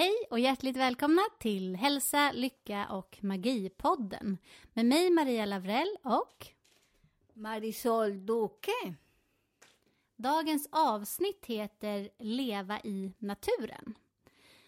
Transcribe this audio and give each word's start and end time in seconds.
Hej 0.00 0.14
och 0.30 0.40
hjärtligt 0.40 0.76
välkomna 0.76 1.22
till 1.38 1.76
Hälsa, 1.76 2.32
Lycka 2.32 2.86
och 2.90 3.18
Magi-podden 3.20 4.38
med 4.72 4.86
mig 4.86 5.10
Maria 5.10 5.46
Lavrell 5.46 5.96
och 6.02 6.46
Marisol 7.34 8.26
Duque. 8.26 8.94
Dagens 10.16 10.68
avsnitt 10.72 11.46
heter 11.46 12.08
Leva 12.18 12.80
i 12.80 13.12
naturen. 13.18 13.94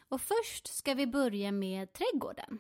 Och 0.09 0.21
först 0.21 0.75
ska 0.77 0.95
vi 0.95 1.07
börja 1.07 1.53
med 1.53 1.93
trädgården. 1.93 2.59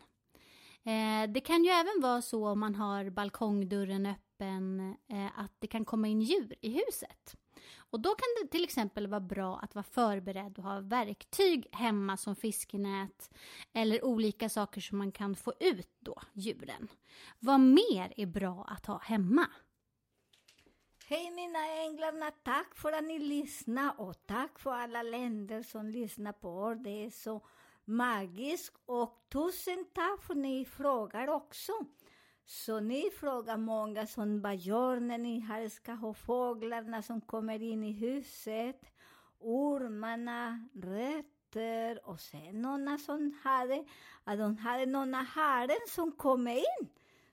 Eh, 0.83 1.31
det 1.33 1.41
kan 1.41 1.65
ju 1.65 1.71
även 1.71 2.01
vara 2.03 2.23
så 2.23 2.49
om 2.49 2.61
man 2.61 2.75
har 2.75 3.11
balkongdörren 3.11 4.07
öppen 4.07 4.97
eh, 5.09 5.39
att 5.39 5.53
det 5.59 5.67
kan 5.67 5.84
komma 5.84 6.09
in 6.09 6.21
djur 6.21 6.55
i 6.61 6.71
huset. 6.71 7.37
Och 7.91 8.01
då 8.01 8.09
kan 8.09 8.29
det 8.43 8.49
till 8.49 8.65
exempel 8.65 9.07
vara 9.07 9.21
bra 9.21 9.59
att 9.59 9.75
vara 9.75 9.83
förberedd 9.83 10.59
och 10.59 10.65
ha 10.65 10.81
verktyg 10.81 11.67
hemma 11.73 12.17
som 12.17 12.37
fiskenät 12.37 13.31
eller 13.73 14.05
olika 14.05 14.49
saker 14.49 14.81
som 14.81 14.99
man 14.99 15.13
kan 15.13 15.37
få 15.37 15.53
ut 15.61 15.91
då 16.01 16.23
djuren. 16.33 16.89
Vad 17.39 17.61
mer 17.61 18.13
är 18.17 18.27
bra 18.27 18.65
att 18.69 18.87
ha 18.87 18.99
hemma? 18.99 19.47
Hej 21.07 21.31
mina 21.31 21.59
änglarna, 21.59 22.31
tack 22.31 22.75
för 22.75 22.93
att 22.93 23.05
ni 23.05 23.19
lyssnar 23.19 24.01
och 24.01 24.27
tack 24.27 24.59
för 24.59 24.73
alla 24.73 25.03
länder 25.03 25.63
som 25.63 25.89
lyssnar 25.89 26.33
på 26.33 26.49
oss. 26.49 26.79
Det 26.81 27.05
är 27.05 27.11
så 27.11 27.47
magiskt 27.85 28.77
och 28.87 29.27
tusen 29.33 29.85
tack 29.95 30.23
för 30.23 30.35
att 30.35 30.39
ni 30.39 30.65
frågar 30.65 31.29
också. 31.29 31.73
Så 32.53 32.81
ni 32.81 33.11
frågar 33.11 33.56
många 33.56 34.06
som 34.06 34.41
vad 34.41 34.56
gör 34.56 35.01
när 35.01 35.19
ni 35.19 35.39
här 35.39 35.69
ska 35.69 35.93
ha 35.93 36.15
fåglarna 36.15 37.03
som 37.03 37.20
kommer 37.20 37.62
in 37.62 37.84
i 37.84 37.93
huset, 37.93 38.93
ormarna, 39.39 40.69
rötter 40.75 42.09
och 42.09 42.21
sen 42.21 42.62
några 42.62 42.98
som 42.98 43.39
hade, 43.43 43.84
att 44.25 44.39
de 44.39 44.56
hade 44.56 44.87
några 44.87 45.17
haren 45.17 45.87
som 45.89 46.12
kommer 46.12 46.56
in. 46.56 46.89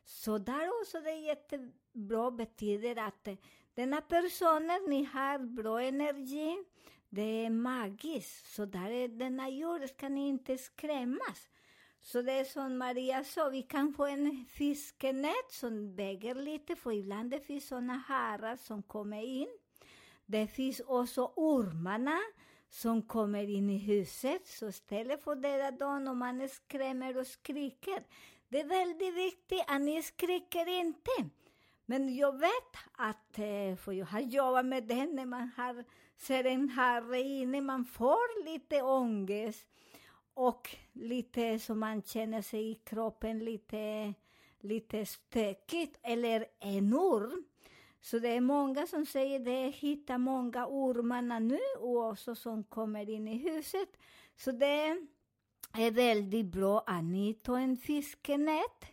Så 0.06 0.38
där 0.38 0.82
också 0.82 1.02
det 1.02 1.10
är 1.10 1.28
jättebra 1.28 2.32
betyder 2.32 2.96
att 3.08 3.28
denna 3.74 4.02
personen, 4.02 4.86
ni 4.88 5.04
har 5.04 5.40
bra 5.40 5.82
energi, 5.82 6.64
det 7.10 7.46
är 7.46 7.50
magiskt. 7.50 8.56
Så 8.56 8.66
där 8.66 8.90
är 8.90 9.08
denna 9.08 9.50
jord, 9.50 9.90
ska 9.90 10.10
ni 10.10 10.28
inte 10.28 10.58
skrämmas. 10.58 11.50
Så 12.02 12.22
det 12.22 12.32
är 12.32 12.44
som 12.44 12.78
Maria 12.78 13.24
sa, 13.24 13.50
vi 13.50 13.62
kan 13.62 13.94
få 13.94 14.06
en 14.06 14.46
fiskenät 14.50 15.52
som 15.52 15.96
väger 15.96 16.36
lite, 16.36 16.76
för 16.76 16.92
ibland 16.92 17.32
det 17.32 17.40
finns 17.40 17.68
sådana 17.68 17.94
harar 17.94 18.56
som 18.56 18.84
kommer 18.84 19.24
in. 19.24 19.58
Det 20.26 20.48
finns 20.48 20.80
också 20.80 21.32
ormarna 21.36 22.20
som 22.70 23.02
kommer 23.02 23.50
in 23.50 23.70
i 23.70 23.78
huset, 23.78 24.48
så 24.48 24.68
istället 24.68 25.24
för 25.24 25.32
att 25.32 25.42
döda 25.42 25.72
dem 25.72 26.08
och 26.08 26.18
man 26.18 26.50
skrämmer 26.50 27.18
och 27.18 27.28
skriker, 27.28 28.04
det 28.50 28.60
är 28.60 28.68
väldigt 28.68 29.16
viktigt 29.16 29.64
att 29.68 29.82
ni 29.82 30.04
skriker 30.04 30.68
inte. 30.80 31.12
Men 31.86 32.16
jag 32.16 32.40
vet 32.40 32.74
att, 32.92 33.40
eh, 33.40 33.76
för 33.76 33.92
jag 33.92 34.06
har 34.06 34.20
jobbat 34.20 34.66
med 34.66 34.84
det, 34.84 35.06
när 35.06 35.26
man 35.26 35.52
har, 35.58 35.84
ser 36.18 36.44
en 36.44 36.70
harre 36.70 37.20
inne, 37.20 37.62
man 37.62 37.86
får 37.86 38.46
lite 38.46 38.82
ångest 38.82 39.68
och 40.38 40.76
lite 40.94 41.60
så 41.60 41.76
man 41.76 42.02
känner 42.02 42.42
sig 42.42 42.72
i 42.72 42.76
kroppen 42.76 43.40
lite, 43.40 44.14
lite 44.60 45.06
stökigt, 45.06 46.00
eller 46.04 46.46
en 46.60 46.94
orm. 46.94 47.44
Så 48.02 48.20
det 48.20 48.30
är 48.30 48.42
många 48.42 48.88
som 48.88 49.06
säger 49.06 49.40
det, 49.40 49.70
hitta 49.70 50.18
många 50.18 50.68
ormarna 50.68 51.40
nu 51.40 51.60
och 51.80 52.10
också 52.10 52.36
som 52.36 52.64
kommer 52.64 53.10
in 53.10 53.28
i 53.28 53.38
huset. 53.38 53.90
Så 54.36 54.52
det 54.52 54.98
är 55.74 55.92
väldigt 55.92 56.46
bra 56.46 56.84
att 56.88 57.04
ni 57.04 57.34
tar 57.34 57.58
en 57.58 57.78
fiskenät 57.78 58.86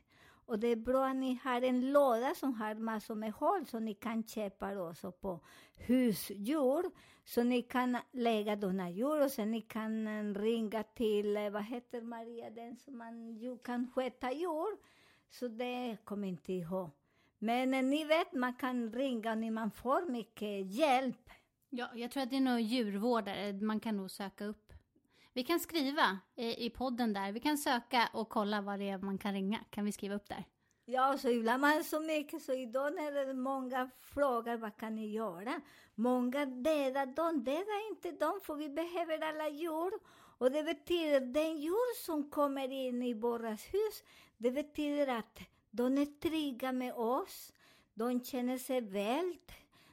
och 0.47 0.59
det 0.59 0.69
är 0.69 0.77
bra 0.77 1.07
att 1.07 1.17
ni 1.17 1.41
har 1.45 1.63
en 1.63 1.93
låda 1.93 2.35
som 2.35 2.55
har 2.55 2.75
massor 2.75 3.15
med 3.15 3.33
hål 3.33 3.67
så 3.67 3.79
ni 3.79 3.95
kan 3.95 4.25
köpa 4.25 4.89
också 4.89 5.13
på 5.13 5.41
husdjur. 5.77 6.91
Så 7.27 7.43
ni 7.43 7.63
kan 7.63 7.99
lägga 8.13 8.57
dina 8.57 8.91
djur 8.91 9.25
och 9.25 9.31
sen 9.31 9.51
ni 9.51 9.61
kan 9.61 10.35
ringa 10.35 10.83
till, 10.83 11.39
vad 11.53 11.65
heter 11.65 12.01
Maria, 12.01 12.51
den 12.51 12.77
som 12.77 12.99
man 12.99 13.37
ju 13.37 13.59
kan 13.59 13.91
sköta 13.95 14.33
djur. 14.33 14.79
Så 15.31 15.49
det 15.49 15.97
kommer 16.05 16.29
inte 16.29 16.53
ihåg. 16.53 16.91
Men 17.39 17.71
ni 17.71 18.05
vet, 18.05 18.33
man 18.33 18.55
kan 18.55 18.93
ringa 18.93 19.35
när 19.35 19.51
man 19.51 19.71
får 19.71 20.11
mycket 20.11 20.75
hjälp. 20.75 21.31
Ja, 21.71 21.91
jag 21.95 22.11
tror 22.11 22.23
att 22.23 22.31
det 22.31 22.37
är 22.37 22.41
någon 22.41 22.63
djurvårdare, 22.63 23.53
man 23.53 23.81
kan 23.81 23.97
nog 23.97 24.11
söka 24.11 24.45
upp. 24.45 24.64
Vi 25.37 25.45
kan 25.45 25.61
skriva 25.61 26.19
i, 26.37 26.67
i 26.67 26.71
podden 26.71 27.13
där, 27.13 27.33
vi 27.33 27.41
kan 27.41 27.59
söka 27.59 28.09
och 28.13 28.29
kolla 28.29 28.61
vad 28.61 28.79
det 28.79 28.89
är 28.89 28.99
man 28.99 29.19
kan 29.19 29.33
ringa. 29.33 29.61
Kan 29.71 29.85
vi 29.85 29.93
skriva 29.93 30.15
upp 30.15 30.29
där? 30.29 30.45
Ja, 30.85 31.19
så 31.19 31.29
ibland 31.29 31.61
man 31.61 31.85
så 31.85 32.01
mycket, 32.01 32.43
så 32.43 32.53
idag 32.53 32.95
när 32.95 33.27
det 33.27 33.35
många 33.35 33.91
frågar 34.01 34.57
vad 34.57 34.77
kan 34.77 34.95
ni 34.95 35.07
göra? 35.07 35.61
Många 35.95 36.47
dödar 36.47 37.07
dem, 37.07 37.45
döda 37.45 37.89
inte 37.91 38.13
dem, 38.13 38.41
för 38.43 38.55
vi 38.55 38.69
behöver 38.69 39.23
alla 39.23 39.49
djur. 39.49 39.93
Och 40.39 40.51
det 40.51 40.63
betyder 40.63 41.21
den 41.21 41.61
djur 41.61 42.05
som 42.05 42.31
kommer 42.31 42.73
in 42.73 43.03
i 43.03 43.15
våra 43.15 43.51
hus, 43.51 44.03
det 44.37 44.51
betyder 44.51 45.07
att 45.07 45.39
de 45.71 45.99
är 45.99 46.21
trygga 46.21 46.73
med 46.73 46.95
oss, 46.95 47.53
de 47.95 48.25
känner 48.25 48.59
sig 48.59 48.81
väl, 48.81 49.37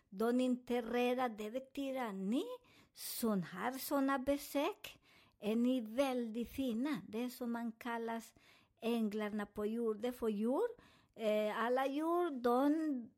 de 0.10 0.42
är 0.42 0.46
inte 0.46 0.82
rädda. 0.82 1.30
Det 1.30 1.52
betyder 1.52 2.06
att 2.06 2.16
ni 2.16 2.46
som 2.94 3.44
har 3.44 3.72
sådana 3.72 4.20
besök, 4.20 4.98
är 5.42 5.56
ni 5.56 5.82
väldigt 5.82 6.50
fina. 6.50 7.02
Det 7.08 7.24
är 7.24 7.30
som 7.30 7.52
man 7.52 7.72
kallas 7.72 8.34
änglarna 8.82 9.46
på 9.46 9.66
jorden. 9.66 10.14
För 10.14 10.28
djur, 10.28 10.70
eh, 11.16 11.64
alla 11.64 11.88
djur, 11.88 12.42
de 12.42 12.72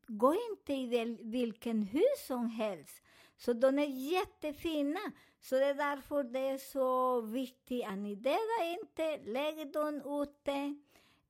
går 0.08 0.36
inte 0.52 0.74
i 0.74 1.18
vilken 1.22 1.84
hus 1.84 2.26
som 2.28 2.50
helst. 2.50 3.04
Så 3.38 3.54
de 3.54 3.80
är 3.80 4.12
jättefina. 4.12 5.00
Så 5.40 5.56
det 5.56 5.66
är 5.66 5.74
därför 5.74 6.24
det 6.24 6.40
är 6.40 6.58
så 6.58 7.22
viktigt 7.22 7.86
att 7.86 7.98
ni 7.98 8.16
dödar 8.16 8.80
inte, 8.80 9.18
lägg 9.18 9.72
dem 9.72 10.22
ute 10.22 10.76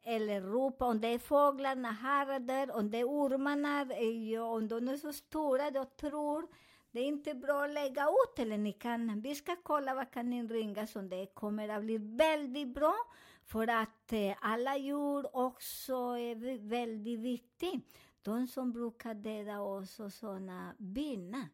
eller 0.04 0.42
ropa 0.42 0.86
om 0.86 1.02
det 1.02 1.08
är 1.08 1.20
fåglarna, 1.20 1.92
harar 1.92 2.72
om 2.78 2.92
det 2.92 2.98
är 2.98 3.06
ormarna, 3.06 3.82
eh, 3.82 4.44
om 4.44 4.68
de 4.68 4.88
är 4.88 4.98
så 4.98 5.14
stora, 5.14 5.72
de 5.72 5.86
tror 5.86 6.48
det 6.94 7.00
är 7.00 7.06
inte 7.06 7.34
bra 7.34 7.64
att 7.64 7.74
lägga 7.74 8.08
ut, 8.08 8.40
eller 8.40 8.58
ni 8.58 8.74
kan, 8.74 9.22
vi 9.22 9.36
ska 9.36 9.56
kolla 9.64 9.96
vad 9.96 10.12
kan 10.12 10.30
ni 10.30 10.44
ringa 10.44 10.88
som 10.88 11.10
det 11.10 11.26
kommer 11.34 11.70
att 11.70 11.84
bli 11.84 11.98
väldigt 11.98 12.74
bra, 12.74 12.96
för 13.44 13.68
att 13.68 14.14
eh, 14.14 14.36
alla 14.42 14.78
djur 14.78 15.36
också 15.36 15.94
är 15.96 16.58
väldigt 16.70 17.20
viktiga. 17.20 17.80
De 18.22 18.48
som 18.48 18.72
brukar 18.72 19.14
döda 19.14 19.62
oss 19.62 20.00
och 20.00 20.14
sådana 20.14 20.76
bina. 20.78 21.50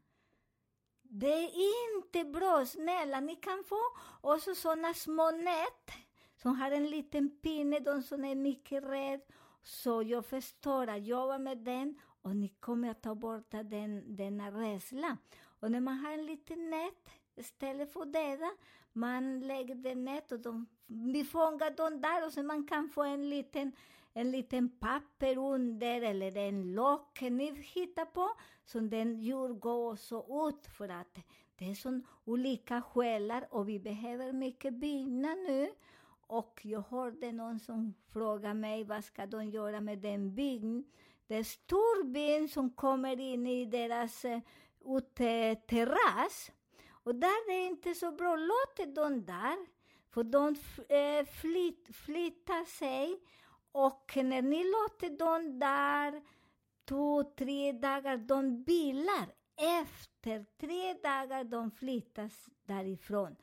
Det 1.02 1.44
är 1.44 1.96
inte 1.98 2.24
bra, 2.24 2.66
snälla, 2.66 3.20
ni 3.20 3.36
kan 3.36 3.64
få 3.64 3.82
också 4.22 4.56
sådana 4.56 4.94
små 4.94 5.32
nät 5.32 5.92
som 6.36 6.56
har 6.56 6.72
en 6.72 6.90
liten 6.90 7.30
pinne, 7.42 7.80
de 7.80 8.04
som 8.04 8.26
är 8.26 8.36
mycket 8.36 8.84
rädda. 8.84 9.24
Så 9.64 10.04
jag 10.04 10.26
förstår 10.26 10.88
att 10.88 11.06
jobba 11.06 11.38
med 11.38 11.58
den 11.58 12.00
och 12.30 12.36
ni 12.36 12.50
kommer 12.50 12.90
att 12.90 13.02
ta 13.02 13.16
bort 13.16 13.52
den, 13.52 14.16
denna 14.16 14.52
rädsla. 14.52 15.18
Och 15.60 15.72
när 15.72 15.80
man 15.80 15.98
har 15.98 16.12
en 16.12 16.26
liten 16.26 16.70
nät, 16.70 17.10
istället 17.36 17.94
för 17.94 18.06
döda, 18.06 18.52
man 18.94 19.40
lägger 19.40 19.76
det 19.76 19.96
nät 19.96 20.31
och 20.31 20.40
de, 20.40 20.66
vi 20.88 21.24
fångar 21.24 21.78
dem 21.78 22.02
där 22.02 22.26
och 22.26 22.34
så 22.34 22.44
man 22.44 22.68
kan 22.68 22.90
få 22.90 23.04
en 23.04 23.30
liten, 23.30 23.72
en 24.14 24.31
liten 24.31 24.70
papper 24.80 25.38
under 25.38 26.02
eller 26.02 26.38
en 26.38 26.76
lock 26.76 27.22
ni 27.22 27.62
hittar 27.74 28.06
på, 28.06 28.30
som 28.66 28.90
den 28.90 29.20
djur 29.20 29.54
går 29.54 29.96
så 29.96 30.50
ut 30.50 30.68
för 30.68 30.90
att 30.90 31.20
det 31.56 31.70
är 31.70 31.76
så 31.76 32.02
olika 32.26 32.81
själar 32.81 33.48
och 33.52 33.70
vi 33.70 33.80
behöver 33.80 34.34
mycket 34.34 34.74
bina 34.74 35.36
nu. 35.36 35.70
och 36.28 36.62
jag 36.64 36.84
hörde 36.90 37.31
någon 37.31 37.60
som 37.60 37.94
frågade 38.14 38.54
mig 38.54 38.84
vad 38.84 39.04
ska 39.04 39.26
de 39.26 39.50
göra 39.50 39.81
med 39.81 40.00
den 40.00 40.36
byn. 40.36 40.84
Det 41.30 41.36
är 41.36 41.44
stor 41.44 42.04
bin 42.04 42.50
som 42.50 42.70
kommer 42.70 43.20
in 43.20 43.48
i 43.48 43.66
deras 43.66 44.26
eh, 44.26 44.42
uh, 44.86 44.98
uteterrass. 44.98 46.52
Och 47.04 47.16
där 47.16 47.28
är 47.28 47.62
det 47.62 47.66
inte 47.66 47.96
så 47.96 48.12
bra, 48.12 48.36
låt 48.36 48.96
dem 48.96 49.26
där. 49.26 49.58
För 50.14 50.24
de 50.24 50.56
eh, 50.96 51.26
flyt, 51.26 51.96
flyttar 51.96 52.66
sig 52.66 53.20
och 53.72 54.12
när 54.16 54.42
ni 54.42 54.64
låter 54.64 55.18
dem 55.18 55.60
där 55.60 56.22
två, 56.86 57.24
tre 57.24 57.72
dagar, 57.72 58.18
de 58.18 58.64
bilar. 58.64 59.34
Efter 59.81 60.46
tre 60.60 60.94
dagar 60.94 61.44
de 61.44 61.72
flyttas 61.72 62.50
därifrån. 62.66 63.36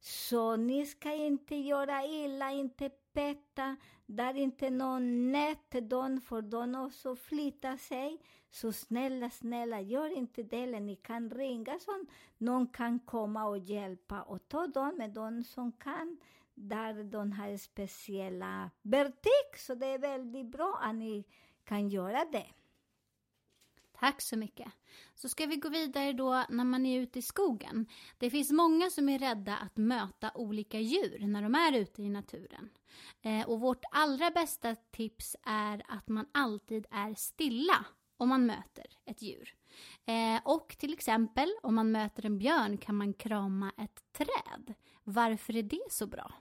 Så 0.00 0.56
ni 0.56 0.86
ska 0.86 1.14
inte 1.14 1.56
göra 1.56 2.04
illa, 2.04 2.50
inte 2.50 2.90
peta, 3.14 3.76
där 4.06 4.34
inte 4.34 4.70
någon 4.70 5.32
nät, 5.32 5.90
dem, 5.90 6.20
för 6.20 6.42
de 6.42 6.74
också 6.74 7.16
flytta 7.16 7.78
sig. 7.78 8.18
Så 8.50 8.72
snälla, 8.72 9.30
snälla, 9.30 9.80
gör 9.80 10.16
inte 10.16 10.42
det, 10.42 10.62
eller 10.62 10.80
ni 10.80 10.96
kan 10.96 11.30
ringa 11.30 11.78
så 11.78 12.04
någon 12.38 12.66
kan 12.66 12.98
komma 12.98 13.44
och 13.44 13.58
hjälpa 13.58 14.22
och 14.22 14.48
ta 14.48 14.66
dem 14.66 14.94
med 14.98 15.10
de 15.10 15.44
som 15.44 15.72
kan, 15.72 16.16
där 16.54 17.04
de 17.04 17.32
har 17.32 17.56
speciella 17.56 18.70
vertik. 18.82 19.56
Så 19.56 19.74
det 19.74 19.86
är 19.86 19.98
väldigt 19.98 20.46
bra 20.46 20.78
att 20.82 20.94
ni 20.94 21.24
kan 21.64 21.88
göra 21.88 22.24
det. 22.32 22.46
Tack 23.98 24.20
så 24.20 24.36
mycket. 24.36 24.72
Så 25.14 25.28
ska 25.28 25.46
vi 25.46 25.56
gå 25.56 25.68
vidare 25.68 26.12
då 26.12 26.44
när 26.48 26.64
man 26.64 26.86
är 26.86 27.00
ute 27.00 27.18
i 27.18 27.22
skogen. 27.22 27.86
Det 28.18 28.30
finns 28.30 28.52
många 28.52 28.90
som 28.90 29.08
är 29.08 29.18
rädda 29.18 29.56
att 29.56 29.76
möta 29.76 30.30
olika 30.34 30.80
djur 30.80 31.26
när 31.26 31.42
de 31.42 31.54
är 31.54 31.72
ute 31.72 32.02
i 32.02 32.08
naturen. 32.08 32.70
Eh, 33.22 33.48
och 33.48 33.60
vårt 33.60 33.84
allra 33.92 34.30
bästa 34.30 34.74
tips 34.74 35.36
är 35.42 35.82
att 35.88 36.08
man 36.08 36.26
alltid 36.32 36.86
är 36.90 37.14
stilla 37.14 37.86
om 38.16 38.28
man 38.28 38.46
möter 38.46 38.86
ett 39.04 39.22
djur. 39.22 39.54
Eh, 40.04 40.40
och 40.44 40.68
till 40.78 40.92
exempel 40.92 41.48
om 41.62 41.74
man 41.74 41.92
möter 41.92 42.26
en 42.26 42.38
björn 42.38 42.78
kan 42.78 42.96
man 42.96 43.12
krama 43.12 43.72
ett 43.78 44.02
träd. 44.12 44.74
Varför 45.04 45.56
är 45.56 45.62
det 45.62 45.90
så 45.90 46.06
bra? 46.06 46.32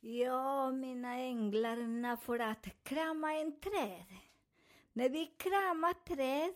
Ja, 0.00 0.70
mina 0.70 1.14
änglar, 1.14 2.16
för 2.16 2.38
att 2.38 2.66
krama 2.82 3.32
en 3.32 3.60
träd 3.60 4.06
när 4.92 5.08
vi 5.08 5.26
kramar 5.26 5.92
träd, 5.92 6.54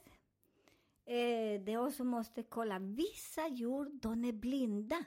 eh, 1.05 1.61
det 1.61 1.79
också 1.79 2.05
måste 2.05 2.43
kolla, 2.43 2.79
vissa 2.79 3.49
djur, 3.49 3.91
de 3.93 4.25
är 4.25 4.33
blinda. 4.33 5.05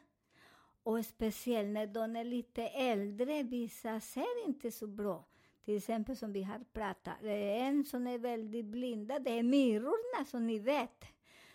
Och 0.84 1.06
speciellt 1.06 1.70
när 1.70 1.88
de 1.88 2.16
är 2.16 2.24
lite 2.24 2.68
äldre, 2.68 3.44
vissa 3.44 4.00
ser 4.00 4.46
inte 4.48 4.72
så 4.72 4.88
bra. 4.88 5.26
Till 5.66 5.78
exempel 5.78 6.18
som 6.18 6.34
vi 6.34 6.44
har 6.44 6.60
pratat, 6.74 7.16
det 7.22 7.32
är 7.32 7.68
en 7.68 7.86
som 7.86 8.08
är 8.08 8.18
väldigt 8.18 8.66
blinda, 8.66 9.20
det 9.20 9.40
är 9.40 9.44
myrorna 9.44 10.26
som 10.26 10.48
ni 10.48 10.60
vet. 10.60 11.06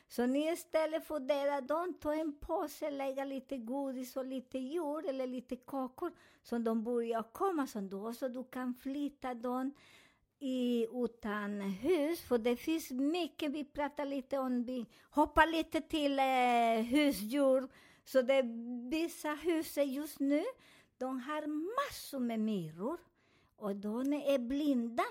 Så 0.09 0.27
ni 0.27 0.53
istället 0.53 1.07
funderar, 1.07 1.61
de 1.61 1.95
tar 1.95 2.01
ta 2.01 2.15
en 2.15 2.33
påse, 2.33 2.91
lägger 2.91 3.25
lite 3.25 3.57
godis 3.57 4.17
och 4.17 4.27
lite 4.27 4.59
jord 4.59 5.05
eller 5.05 5.27
lite 5.27 5.57
kakor 5.57 6.13
som 6.43 6.65
de 6.65 6.85
börjar 6.85 7.23
komma, 7.23 7.67
så 7.67 7.81
då 7.81 8.13
så 8.13 8.29
du 8.29 8.45
kan 8.45 8.75
flytta 8.75 9.35
dem 9.35 9.75
i, 10.43 10.87
utan 10.93 11.61
hus, 11.61 12.21
för 12.21 12.39
det 12.39 12.57
finns 12.57 12.91
mycket, 12.91 13.53
vi 13.53 13.65
pratar 13.65 14.05
lite 14.05 14.39
om, 14.39 14.65
vi 14.65 14.87
hoppar 15.11 15.47
lite 15.47 15.81
till 15.81 16.19
eh, 16.19 16.85
husdjur, 16.85 17.69
så 18.05 18.23
det 18.23 18.43
vissa 18.91 19.35
hus 19.35 19.77
just 19.77 20.21
nu, 20.21 20.45
de 20.99 21.21
har 21.21 21.47
massor 21.47 22.21
med 22.21 22.41
myror 22.41 22.99
och 23.57 23.77
de 23.77 24.13
är 24.13 24.39
blinda. 24.39 25.05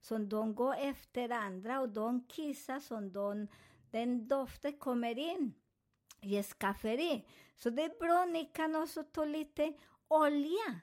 Så 0.00 0.18
de 0.18 0.54
går 0.54 0.74
efter 0.74 1.30
andra 1.30 1.80
och 1.80 1.88
de 1.88 2.24
kissar 2.28 2.80
som 2.80 3.12
de, 3.12 3.46
den 3.90 4.28
doften 4.28 4.72
kommer 4.72 5.18
in 5.18 5.54
i 6.20 6.42
skafferi. 6.42 7.26
Så 7.56 7.70
det 7.70 7.82
är 7.82 7.98
bra, 7.98 8.24
ni 8.24 8.44
kan 8.44 8.76
också 8.76 9.02
ta 9.02 9.24
lite 9.24 9.72
olja. 10.08 10.80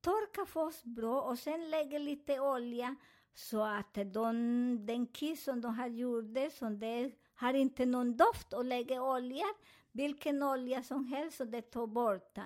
Torka 0.00 0.46
först 0.46 0.84
bra 0.84 1.22
och 1.22 1.38
sen 1.38 1.70
lägga 1.70 1.98
lite 1.98 2.40
olja 2.40 2.96
så 3.34 3.62
att 3.62 3.98
de, 4.12 4.86
den 4.86 5.06
kiss 5.06 5.44
som 5.44 5.60
de 5.60 5.74
har 5.74 5.88
gjort, 5.88 6.52
som 6.58 6.78
det 6.78 7.10
har 7.34 7.54
inte 7.54 7.86
någon 7.86 8.16
doft 8.16 8.52
och 8.52 8.64
lägger 8.64 9.00
olja, 9.00 9.46
vilken 9.92 10.42
olja 10.42 10.82
som 10.82 11.04
helst, 11.04 11.40
och 11.40 11.46
det 11.46 11.62
tar 11.62 11.86
bort. 11.86 12.38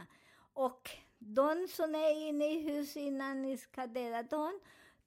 Och 0.52 0.90
de 1.18 1.68
som 1.68 1.94
är 1.94 2.28
inne 2.28 2.52
i 2.52 2.60
huset 2.60 2.96
innan 2.96 3.42
ni 3.42 3.56
ska 3.56 3.86
dela 3.86 4.22
dem, 4.22 4.60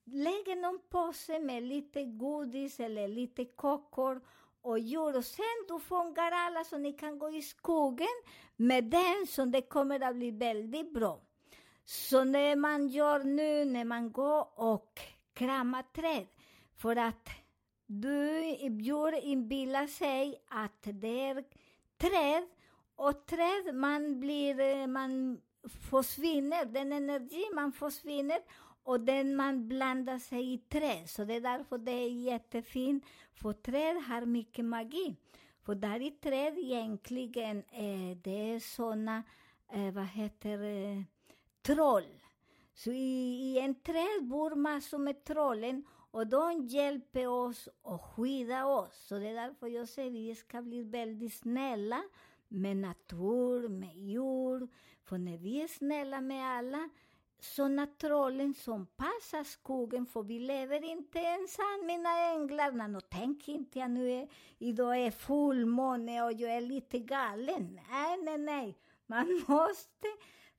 lägger 0.04 0.56
någon 0.56 0.80
påse 0.90 1.40
med 1.40 1.64
lite 1.64 2.04
godis 2.04 2.80
eller 2.80 3.08
lite 3.08 3.46
kakor 3.46 4.22
och 4.62 4.80
djur. 4.80 5.18
Och 5.18 5.26
sen 5.26 5.66
du 5.68 5.80
fångar 5.80 6.32
alla 6.32 6.64
så 6.64 6.78
ni 6.78 6.94
kan 6.94 7.20
gå 7.20 7.30
i 7.30 7.42
skogen 7.42 8.24
med 8.56 8.84
den, 8.84 9.28
så 9.28 9.46
det 9.46 9.62
kommer 9.62 10.04
att 10.04 10.16
bli 10.16 10.32
väldigt 10.32 10.94
bra. 10.94 11.22
Så 11.86 12.24
när 12.24 12.56
man 12.56 12.88
gör 12.88 13.24
nu, 13.24 13.66
när 13.66 13.86
man 13.86 14.12
går 14.12 14.60
och 14.60 15.02
krama 15.40 15.84
träd. 15.84 16.28
För 16.76 16.96
att 16.96 17.30
du, 17.86 18.44
djur 18.80 19.26
inbillar 19.26 19.88
sig 19.88 20.42
att 20.48 20.82
det 20.84 21.22
är 21.22 21.44
träd 21.98 22.48
och 22.96 23.26
träd, 23.26 23.76
man 23.76 24.20
blir, 24.20 24.60
eh, 24.60 24.88
man 24.88 25.42
försvinner, 25.90 26.66
den 26.66 26.92
energi 26.94 27.46
man 27.56 27.72
försvinner 27.72 28.40
och 28.84 29.00
den 29.00 29.36
man 29.36 29.68
blandar 29.68 30.20
sig 30.20 30.54
i 30.54 30.58
träd. 30.58 31.10
Så 31.10 31.24
det 31.24 31.34
är 31.34 31.42
därför 31.42 31.78
det 31.78 31.92
är 31.92 32.10
jättefint, 32.10 33.06
för 33.34 33.54
träd 33.54 33.96
har 33.96 34.26
mycket 34.26 34.66
magi. 34.66 35.16
För 35.66 35.76
där 35.76 36.02
i 36.02 36.12
träd 36.12 36.58
egentligen, 36.58 37.58
eh, 37.58 38.18
det 38.24 38.52
är 38.52 38.60
såna, 38.60 39.24
eh, 39.72 39.92
vad 39.92 40.08
heter 40.08 40.64
eh, 40.64 41.02
troll. 41.62 42.20
Så 42.80 42.92
i, 42.92 43.52
i 43.52 43.60
en 43.60 43.76
träd 43.76 44.28
bor 44.28 44.56
massor 44.56 44.98
med 44.98 45.24
trollen 45.24 45.86
och 46.12 46.28
de 46.28 46.68
hjälper 46.68 47.28
oss 47.28 47.70
och 47.82 48.02
skyddar 48.02 48.64
oss. 48.64 49.08
Så 49.08 49.20
det 49.20 49.28
är 49.28 49.34
därför 49.34 49.68
jag 49.68 49.90
säger 49.90 50.10
att 50.10 50.16
vi 50.16 50.36
ska 50.36 50.62
bli 50.62 50.84
väldigt 50.84 51.34
snälla 51.34 52.04
med 52.48 52.78
natur, 52.78 53.68
med 53.68 53.96
djur. 53.96 54.68
För 55.04 55.18
när 55.18 55.38
vi 55.38 55.62
är 55.62 55.68
snälla 55.68 56.22
med 56.22 56.46
alla, 56.46 56.90
såna 57.40 57.88
trollen 57.88 58.54
som 58.54 58.86
passar 58.86 59.44
skogen, 59.44 60.06
för 60.06 60.24
vi 60.24 60.40
lever 60.40 60.84
inte 60.84 61.20
ensam, 61.20 61.86
mina 61.86 62.34
änglar. 62.34 62.88
No, 62.88 63.00
tänk 63.10 63.48
inte 63.48 63.84
att 63.84 63.92
nu 63.92 64.12
är, 64.12 64.28
idag 64.58 64.98
är 64.98 65.08
e 65.08 65.12
fullmåne 65.12 66.24
och 66.24 66.34
jag 66.34 66.56
är 66.56 66.62
lite 66.62 67.00
galen. 67.00 67.80
Nej, 67.90 68.18
nej, 68.24 68.38
nej. 68.38 68.78
Man 69.06 69.44
måste 69.48 70.08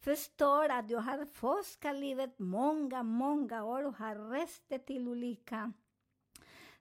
förstår 0.00 0.68
att 0.68 0.90
jag 0.90 1.00
har 1.00 1.24
forskat 1.24 1.96
livet 1.96 2.38
många, 2.38 3.02
många 3.02 3.64
år 3.64 3.86
och 3.86 3.96
har 3.96 4.30
rest 4.30 4.86
till 4.86 5.08
olika 5.08 5.72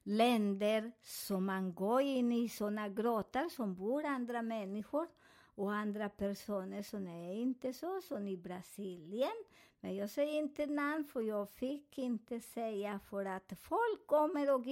länder 0.04 0.92
som 1.02 1.46
man 1.46 1.74
går 1.74 2.02
in 2.02 2.32
i 2.32 2.50
såna 2.50 2.90
grottor 2.90 3.50
som 3.50 3.76
bor 3.76 4.06
andra 4.06 4.42
människor 4.42 5.08
och 5.56 5.74
andra 5.74 6.10
personer 6.10 6.84
som 6.84 7.08
är 7.08 7.34
inte 7.34 7.74
så, 7.74 8.02
som 8.02 8.28
i 8.28 8.38
Brasilien. 8.38 9.44
Men 9.80 9.96
jag 9.96 10.10
säger 10.10 10.40
inte 10.40 10.66
namn, 10.66 11.04
för 11.04 11.22
jag 11.22 11.50
fick 11.50 11.98
inte 11.98 12.40
säga 12.40 13.00
för 13.10 13.26
att 13.26 13.54
folk 13.62 14.08
kommer 14.08 14.54
och 14.54 14.66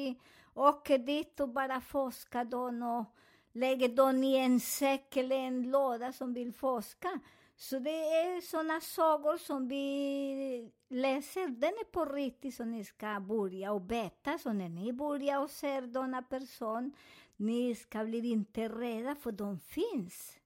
åker 0.53 0.97
dit 0.97 1.39
och 1.39 1.49
bara 1.49 1.81
forskar 1.81 2.45
dem 2.45 2.83
och 2.83 3.05
lägger 3.51 3.89
dem 3.89 4.23
i 4.23 4.37
en 4.37 4.59
säck 4.59 5.17
eller 5.17 5.35
en 5.35 5.71
låda 5.71 6.13
som 6.13 6.33
vill 6.33 6.53
forska. 6.53 7.19
Så 7.59 7.79
det 7.79 7.89
eh, 7.89 8.37
är 8.37 8.41
såna 8.41 8.81
sagor 8.81 9.37
som 9.37 9.67
vi 9.67 10.71
läser, 10.89 11.47
den 11.47 11.69
är 11.69 11.91
på 11.91 12.05
riktigt 12.05 12.55
så 12.55 12.65
ni 12.65 12.83
ska 12.83 13.19
börja 13.19 13.71
och 13.71 13.81
beta. 13.81 14.37
Så 14.37 14.53
när 14.53 14.69
ni 14.69 14.93
börjar 14.93 15.43
och 15.43 15.49
ser 15.49 15.81
denna 15.81 16.21
person, 16.21 16.91
ni 17.35 17.75
ska 17.75 18.03
bli 18.05 18.31
inte 18.31 18.69
rädda 18.69 19.15
för 19.15 19.31
de 19.31 19.59
finns. 19.59 20.39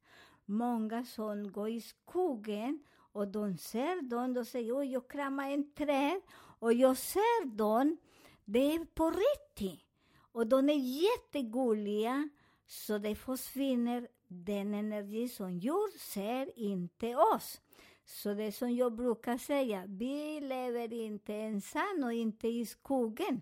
Många 0.45 1.05
som 1.05 1.51
går 1.51 1.69
i 1.69 1.81
skogen 1.81 2.83
och 3.11 3.27
de 3.27 3.57
ser 3.57 4.01
dem, 4.01 4.33
de 4.33 4.45
säger 4.45 4.77
oj, 4.77 4.91
jag 4.91 5.09
kramar 5.09 5.49
en 5.49 5.73
träd 5.73 6.21
och 6.59 6.73
jag 6.73 6.97
ser 6.97 7.45
dem, 7.45 7.97
det 8.45 8.73
är 8.73 8.85
på 8.85 9.11
riktigt. 9.11 9.85
Och 10.31 10.47
de 10.47 10.69
är 10.69 11.01
jättegulliga, 11.03 12.29
så 12.65 12.97
det 12.97 13.15
försvinner 13.15 14.07
den 14.31 14.73
energi 14.73 15.29
som 15.29 15.59
jord 15.59 15.91
ser 15.99 16.59
inte 16.59 17.15
oss. 17.15 17.61
Så 18.05 18.33
det 18.33 18.51
som 18.51 18.75
jag 18.75 18.95
brukar 18.95 19.37
säga, 19.37 19.83
vi 19.87 20.39
lever 20.41 20.93
inte 20.93 21.35
ensam 21.35 22.03
och 22.03 22.13
inte 22.13 22.47
i 22.47 22.65
skogen. 22.65 23.41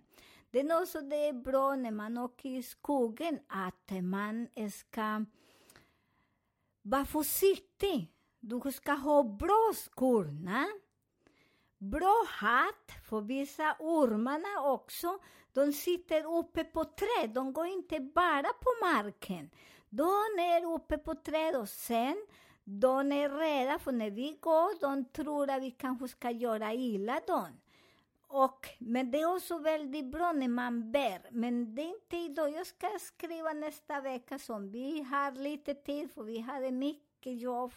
Det 0.52 0.60
är 0.60 0.82
också 0.82 1.02
det 1.02 1.28
är 1.28 1.34
bra 1.34 1.76
när 1.76 1.92
man 1.92 2.18
åker 2.18 2.50
i 2.50 2.64
skogen 2.64 3.40
att 3.48 3.92
man 4.04 4.48
ska 4.72 5.26
vara 6.82 7.06
försiktig. 7.06 8.08
du 8.40 8.72
ska 8.72 8.92
ha 8.92 9.24
bra 9.24 9.72
skor. 9.76 10.26
na? 10.26 10.66
Bra 11.78 12.26
hatt, 12.28 12.92
för 13.10 13.22
vissa 13.22 13.76
ormarna 13.80 14.74
också, 14.74 15.20
de 15.54 15.74
sitter 15.74 16.40
uppe 16.40 16.64
på 16.64 16.84
träd, 16.84 17.30
de 17.30 17.54
går 17.54 17.68
inte 17.68 18.00
bara 18.00 18.54
på 18.54 18.86
marken. 18.86 19.50
De 19.90 20.40
är 20.40 20.76
uppe 20.76 20.98
på 20.98 21.16
träd 21.16 21.56
och 21.56 21.70
sen 21.70 22.16
de 22.64 23.12
är 23.12 23.30
rädda 23.30 23.80
för 23.80 23.92
när 23.92 24.12
vi 24.12 24.38
går, 24.42 24.80
de 24.82 25.06
tror 25.06 25.50
att 25.50 25.64
vi 25.64 25.72
kanske 25.72 26.08
ska 26.08 26.32
göra 26.32 26.74
illa 26.74 27.22
dem. 27.28 27.60
Och, 28.28 28.70
men 28.80 29.12
det 29.12 29.22
är 29.22 29.36
också 29.36 29.58
väldigt 29.58 30.06
bra 30.06 30.32
när 30.32 30.48
man 30.48 30.92
ber. 30.92 31.22
Men 31.32 31.76
det 31.76 31.82
är 31.82 31.90
inte 31.90 32.18
idag. 32.18 32.52
Jag 32.52 32.68
ska 32.68 32.88
skriva 33.00 33.54
nästa 33.54 34.02
vecka 34.02 34.40
som 34.40 34.72
vi 34.72 35.02
har 35.02 35.32
lite 35.32 35.74
tid, 35.74 36.12
för 36.12 36.24
vi 36.24 36.40
hade 36.40 36.72
mycket 36.72 37.40
jobb 37.42 37.74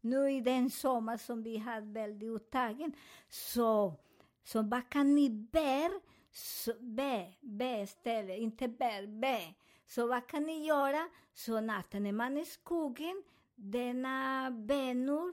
nu 0.00 0.30
i 0.30 0.40
den 0.40 0.70
sommar 0.70 1.16
som 1.16 1.42
vi 1.42 1.58
har 1.58 1.80
väldigt 1.80 2.28
uttagen. 2.28 2.92
Så, 3.28 3.94
så 4.42 4.62
vad 4.62 4.88
kan 4.88 5.14
ni 5.14 5.30
ber? 5.30 5.90
Så, 6.32 6.72
be, 6.80 7.34
be 7.40 7.82
istället, 7.82 8.38
inte 8.38 8.68
ber, 8.68 9.06
be. 9.06 9.54
Så 9.94 10.06
vad 10.06 10.26
kan 10.26 10.42
ni 10.42 10.66
göra? 10.66 11.08
Så 11.34 11.60
natten 11.60 12.02
när 12.02 12.12
man 12.12 12.36
är 12.36 12.42
i 12.42 12.44
skogen, 12.44 13.22
denna 13.54 14.50
bönor 14.50 15.32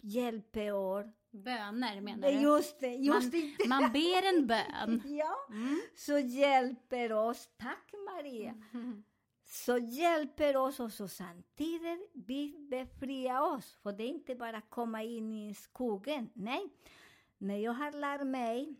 hjälper 0.00 0.60
er 1.00 1.12
Böner 1.30 2.00
menar 2.00 2.28
du? 2.32 2.40
Just 2.40 2.80
det, 2.80 2.94
just 2.94 3.22
man, 3.22 3.30
det. 3.30 3.68
man 3.68 3.92
ber 3.92 4.22
en 4.36 4.46
bön. 4.46 5.02
ja, 5.18 5.36
Mm. 5.50 5.80
så 5.96 6.18
hjälper 6.18 7.12
oss. 7.12 7.48
Tack 7.56 7.92
Maria. 8.14 8.54
Så 9.46 9.78
hjälper 9.78 10.56
oss 10.56 10.80
och 10.80 10.92
så 10.92 11.08
samtidigt 11.08 12.10
vi 12.14 12.56
befriar 12.70 13.40
oss. 13.56 13.78
För 13.82 13.92
det 13.92 14.04
är 14.04 14.08
inte 14.08 14.34
bara 14.34 14.56
att 14.56 14.70
komma 14.70 15.02
in 15.02 15.32
i 15.32 15.54
skogen. 15.54 16.30
Nej. 16.34 16.68
När 17.38 17.56
jag 17.56 17.72
har 17.72 17.92
lärt 17.92 18.26
mig 18.26 18.76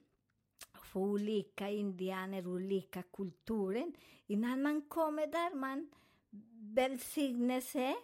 för 0.94 1.00
olika 1.00 1.70
indianer, 1.70 2.46
olika 2.46 3.02
kulturer. 3.02 3.92
Innan 4.26 4.62
man 4.62 4.82
kommer 4.82 5.26
där, 5.26 5.54
man 5.54 5.88
välsignar 6.74 7.60
sig 7.60 7.96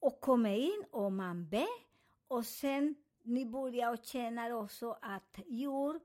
och 0.00 0.20
kommer 0.20 0.56
in 0.56 0.84
och 0.90 1.12
man 1.12 1.48
ber. 1.48 1.88
Och 2.28 2.46
sen 2.46 2.94
ni 3.22 3.46
börjar 3.46 3.92
och 3.92 4.04
känna 4.04 4.56
också 4.56 4.98
att 5.02 5.38
djur 5.46 6.00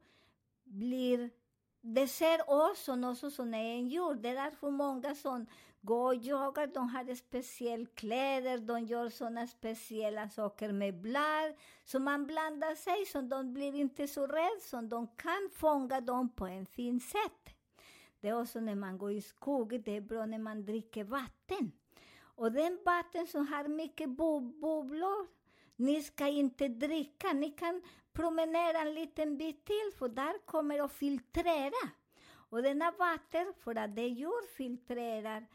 blir... 0.63 1.29
Det 1.81 2.07
ser 2.07 2.49
oss 2.49 2.79
som 2.83 3.03
också 3.03 3.31
som 3.31 3.53
är 3.53 3.75
en 3.75 3.89
djur. 3.89 4.15
Det 4.15 4.29
är 4.29 4.35
därför 4.35 4.71
många 4.71 5.15
som 5.15 5.45
Gå 5.85 6.05
och 6.05 6.15
jaga, 6.15 6.67
de 6.67 6.89
har 6.89 7.15
speciella 7.15 7.85
kläder, 7.95 8.57
de 8.57 8.85
gör 8.85 9.09
sådana 9.09 9.47
speciella 9.47 10.29
saker 10.29 10.71
med 10.71 11.01
blad. 11.01 11.53
Så 11.83 11.99
man 11.99 12.25
blandar 12.25 12.75
sig 12.75 13.05
så 13.05 13.21
de 13.21 13.53
blir 13.53 13.75
inte 13.75 14.07
så 14.07 14.27
rädda, 14.27 14.59
så 14.61 14.81
de 14.81 15.07
kan 15.07 15.49
fånga 15.53 16.01
dem 16.01 16.29
på 16.35 16.45
en 16.45 16.65
fin 16.65 16.99
sätt. 16.99 17.55
Det 18.19 18.29
är 18.29 18.41
också 18.41 18.59
när 18.59 18.75
man 18.75 18.97
går 18.97 19.11
i 19.11 19.21
skogen, 19.21 19.81
det 19.85 19.97
är 19.97 20.01
bra 20.01 20.25
när 20.25 20.39
man 20.39 20.65
dricker 20.65 21.03
vatten. 21.03 21.71
Och 22.19 22.51
den 22.51 22.79
vatten 22.85 23.27
som 23.27 23.47
har 23.47 23.67
mycket 23.67 24.09
bubblor, 24.09 25.27
ni 25.75 26.03
ska 26.03 26.27
inte 26.27 26.67
dricka. 26.67 27.33
Ni 27.33 27.49
kan 27.49 27.81
promenera 28.13 28.77
en 28.77 28.93
liten 28.93 29.37
bit 29.37 29.65
till, 29.65 29.91
för 29.97 30.09
där 30.09 30.45
kommer 30.45 30.79
att 30.79 30.93
filtrera. 30.93 31.89
Och 32.49 32.63
denna 32.63 32.91
vatten, 32.91 33.53
för 33.59 33.75
att 33.75 33.95
det 33.95 34.07
gör 34.07 34.47
filtrerar, 34.47 35.47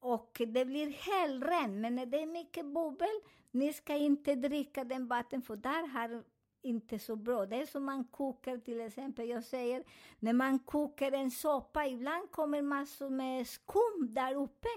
och 0.00 0.42
det 0.48 0.64
blir 0.64 0.90
helren. 0.90 1.80
Men 1.80 1.94
när 1.94 2.06
det 2.06 2.22
är 2.22 2.26
mycket 2.26 2.66
bubbel, 2.66 3.20
ni 3.50 3.72
ska 3.72 3.96
inte 3.96 4.34
dricka 4.34 4.84
den 4.84 5.06
vatten, 5.06 5.42
för 5.42 5.56
där 5.56 5.86
har 5.86 6.24
inte 6.62 6.98
så 6.98 7.16
bra. 7.16 7.46
Det 7.46 7.56
är 7.56 7.66
som 7.66 7.84
man 7.84 8.04
kokar 8.04 8.58
till 8.58 8.80
exempel, 8.80 9.28
jag 9.28 9.44
säger, 9.44 9.84
när 10.18 10.32
man 10.32 10.58
kokar 10.58 11.12
en 11.12 11.30
soppa, 11.30 11.86
ibland 11.86 12.30
kommer 12.30 12.62
massor 12.62 13.10
med 13.10 13.46
skum 13.46 14.08
där 14.10 14.34
uppe 14.34 14.68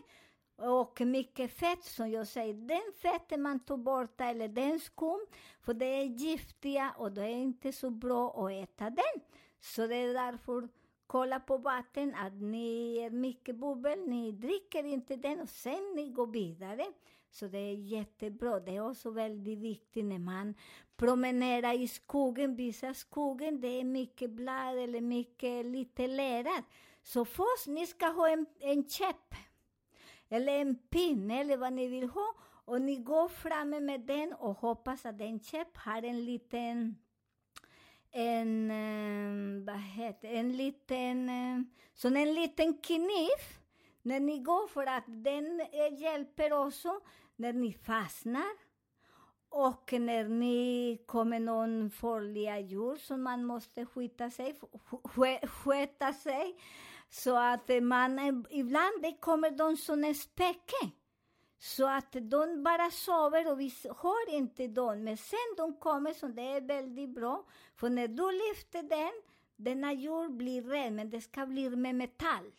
och 0.56 1.02
mycket 1.02 1.52
fett, 1.52 1.84
som 1.84 2.10
jag 2.10 2.28
säger. 2.28 2.54
Den 2.54 2.94
fetten 3.02 3.42
man 3.42 3.60
tar 3.60 3.78
bort, 3.78 4.22
eller 4.22 4.48
den 4.48 4.80
skum, 4.80 5.26
för 5.62 5.74
det 5.74 5.86
är 5.86 6.04
giftiga 6.04 6.96
och 6.98 7.12
det 7.12 7.22
är 7.22 7.36
inte 7.36 7.72
så 7.72 7.90
bra 7.90 8.46
att 8.46 8.52
äta 8.52 8.90
den. 8.90 9.22
Så 9.62 9.88
det 9.88 9.96
är 9.96 10.14
därför, 10.14 10.70
kolla 11.14 11.40
på 11.40 11.58
vatten, 11.58 12.16
att 12.16 12.34
ni 12.34 12.98
är 12.98 13.10
mycket 13.10 13.56
bubbel, 13.56 14.00
ni 14.08 14.32
dricker 14.32 14.84
inte 14.84 15.16
den 15.16 15.40
och 15.40 15.50
sen 15.50 15.94
ni 15.96 16.10
går 16.10 16.28
vidare. 16.28 16.86
Så 17.30 17.48
det 17.48 17.58
är 17.58 17.74
jättebra. 17.74 18.60
Det 18.60 18.76
är 18.76 18.90
också 18.90 19.10
väldigt 19.12 19.60
viktigt 19.60 20.06
när 20.06 20.20
man 20.20 20.56
promenerar 20.96 21.74
i 21.74 21.88
skogen, 21.88 22.56
vissa 22.56 22.94
skogen, 22.94 23.62
det 23.62 23.68
är 23.68 23.84
mycket 23.84 24.30
blad 24.30 24.78
eller 24.78 25.02
mycket 25.02 25.66
lite 25.66 26.08
lera. 26.08 26.64
Så 27.02 27.26
först, 27.26 27.68
ni 27.68 27.88
ska 27.88 28.06
ha 28.06 28.30
en, 28.30 28.46
en 28.60 28.90
käpp 28.90 29.36
eller 30.30 30.60
en 30.60 30.76
pinne 30.76 31.42
eller 31.42 31.58
vad 31.58 31.74
ni 31.74 31.88
vill 31.88 32.10
ha. 32.10 32.34
Och 32.66 32.82
ni 32.82 32.96
går 32.96 33.28
framme 33.28 33.80
med 33.80 34.02
den 34.02 34.34
och 34.34 34.58
hoppas 34.58 35.06
att 35.06 35.18
den 35.18 35.40
käpp 35.40 35.78
har 35.78 36.04
en 36.04 36.26
liten 36.26 36.96
en, 38.14 38.72
eh, 38.72 39.66
vad 39.66 39.82
heter 39.82 40.28
en 40.28 40.58
liten, 40.58 41.30
eh, 41.30 41.62
som 41.94 42.16
en 42.16 42.34
liten 42.34 42.78
kniv 42.78 43.40
när 44.02 44.20
ni 44.20 44.40
går 44.40 44.68
för 44.68 44.86
att 44.86 45.04
den 45.08 45.62
eh, 45.62 46.02
hjälper 46.02 46.54
också 46.54 47.00
när 47.36 47.54
ni 47.54 47.74
fastnar 47.74 48.54
och 49.50 49.94
när 49.94 50.24
ni 50.24 50.98
kommer 51.06 51.40
någon 51.40 51.92
farliga 51.92 52.60
djur 52.60 52.96
som 52.96 53.24
man 53.24 53.46
måste 53.46 53.86
skjuta 53.86 54.30
sig, 54.30 54.60
sköta 55.44 56.14
sig. 56.14 56.56
Så 57.10 57.38
att 57.38 57.70
man, 57.82 58.20
eh, 58.20 58.34
ibland 58.50 59.02
det 59.02 59.18
kommer 59.20 59.52
de 59.52 59.78
som 59.78 60.04
en 60.04 60.16
späcke. 60.16 60.92
Så 61.64 61.88
att 61.88 62.12
de 62.12 62.64
bara 62.64 62.92
sover 62.92 63.52
och 63.52 63.60
vi 63.60 63.74
hör 64.02 64.30
inte 64.30 64.68
dem. 64.68 65.04
Men 65.04 65.18
sen 65.18 65.54
de 65.58 65.74
kommer, 65.74 66.14
så 66.14 66.28
det 66.28 66.42
är 66.42 66.62
väldigt 66.62 67.10
bra. 67.10 67.46
För 67.76 67.90
när 67.90 68.08
du 68.08 68.32
lyfter 68.32 68.84
den, 68.84 69.12
denna 69.56 69.94
jord 69.94 70.32
blir 70.32 70.62
ren, 70.62 70.96
men 70.96 71.10
det 71.10 71.22
ska 71.22 71.46
bli 71.46 71.70
med 71.70 71.96
metall. 71.96 72.52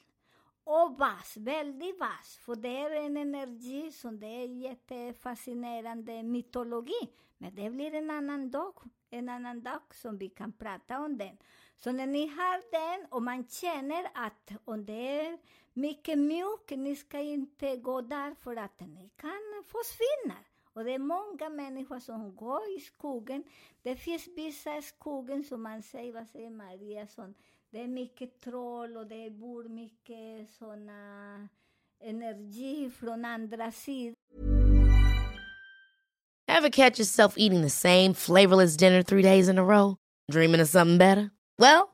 Och 0.65 0.99
vass, 0.99 1.37
väldigt 1.37 2.01
vass. 2.01 2.39
För 2.45 2.57
det 2.57 2.79
är 2.79 2.91
en 2.91 3.17
energi 3.17 3.93
som 3.93 4.21
det 4.21 4.27
är 4.27 4.47
jättefascinerande 4.47 6.23
mytologi. 6.23 7.09
Men 7.39 7.55
det 7.55 7.71
blir 7.71 7.95
en 7.95 8.11
annan 8.11 8.51
dag, 8.51 8.75
en 9.11 9.29
annan 9.29 9.63
dag 9.63 9.81
som 9.91 10.19
vi 10.19 10.29
kan 10.29 10.53
prata 10.53 10.99
om 10.99 11.19
den. 11.19 11.39
Så 11.77 11.93
när 11.93 12.07
ni 12.07 12.27
har 12.27 12.71
den 12.71 13.07
och 13.11 13.23
man 13.23 13.49
känner 13.49 14.07
att 14.15 14.51
om 14.65 14.85
det 14.85 15.21
är 15.21 15.39
mycket 15.75 16.19
mjuk, 16.19 16.71
ni 16.71 16.97
ska 16.97 17.21
inte 17.21 17.77
gå 17.77 18.01
där 18.01 18.35
för 18.35 18.57
att 18.57 18.81
ni 18.81 19.11
kan 19.17 19.65
försvinna. 19.67 20.39
Och 20.73 20.85
det 20.85 20.95
är 20.95 20.99
många 20.99 21.49
människor 21.49 21.99
som 21.99 22.37
går 22.37 22.63
i 22.77 22.81
skogen. 22.81 23.45
Det 23.83 23.97
finns 23.97 24.29
vissa 24.37 24.83
skogen 24.83 25.45
som 25.45 25.63
man 25.63 25.83
säger, 25.83 26.13
vad 26.13 26.29
säger 26.29 26.51
Maria, 26.51 27.07
som, 27.07 27.35
det 27.71 27.81
är 27.81 27.89
mycket 27.89 28.41
troll 28.41 28.97
och 28.97 29.07
det 29.07 29.31
bor 29.31 29.65
mycket 29.65 30.51
såna 30.59 31.49
energi 32.01 32.91
från 32.91 33.25
andra 33.25 33.73
sidan. 33.73 34.15
Have 36.49 36.71
catch 36.71 36.99
yourself 36.99 37.35
eating 37.37 37.63
the 37.63 37.71
same 37.71 38.15
flavorless 38.15 38.77
dinner 38.77 39.03
three 39.03 39.23
days 39.23 39.49
in 39.49 39.59
a 39.59 39.65
row? 39.65 39.97
Dreaming 40.33 40.61
of 40.61 40.69
something 40.69 40.99
better? 40.99 41.31
Well, 41.59 41.94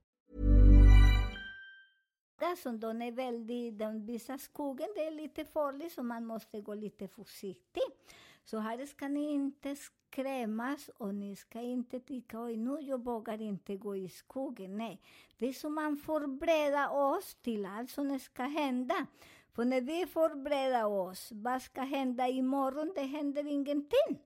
Som 2.55 2.79
de 2.79 3.01
är 3.01 3.11
väldigt, 3.11 3.79
den 3.79 4.05
vissa 4.05 4.37
skogen 4.37 4.87
det 4.95 5.05
är 5.05 5.11
lite 5.11 5.45
farligt 5.45 5.91
så 5.91 6.03
man 6.03 6.25
måste 6.25 6.61
gå 6.61 6.73
lite 6.73 7.07
försiktigt. 7.07 8.13
Så 8.43 8.57
här 8.57 8.85
ska 8.85 9.07
ni 9.07 9.31
inte 9.31 9.75
skrämmas 9.75 10.89
och 10.97 11.15
ni 11.15 11.35
ska 11.35 11.61
inte 11.61 11.99
tycka 11.99 12.41
oj 12.41 12.57
nu 12.57 12.77
jag 12.81 13.03
vågar 13.03 13.41
inte 13.41 13.77
gå 13.77 13.95
i 13.95 14.09
skogen. 14.09 14.77
Nej, 14.77 15.01
det 15.37 15.47
är 15.47 15.53
som 15.53 15.75
man 15.75 15.97
förbereder 15.97 16.93
oss 16.93 17.35
till 17.35 17.65
allt 17.65 17.89
som 17.89 18.19
ska 18.19 18.43
hända. 18.43 19.05
För 19.53 19.65
när 19.65 19.81
vi 19.81 20.05
förbereder 20.05 20.85
oss, 20.85 21.31
vad 21.31 21.61
ska 21.61 21.81
hända 21.81 22.27
imorgon? 22.27 22.91
Det 22.95 23.01
händer 23.01 23.47
ingenting. 23.47 24.19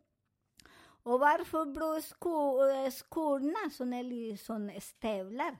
Och 1.04 1.20
varför 1.20 1.66
blir 1.66 2.86
eh, 2.86 2.92
skorna 2.92 3.70
som 3.72 3.94
är 3.94 4.04
som 4.38 4.72
stövlar? 4.82 5.58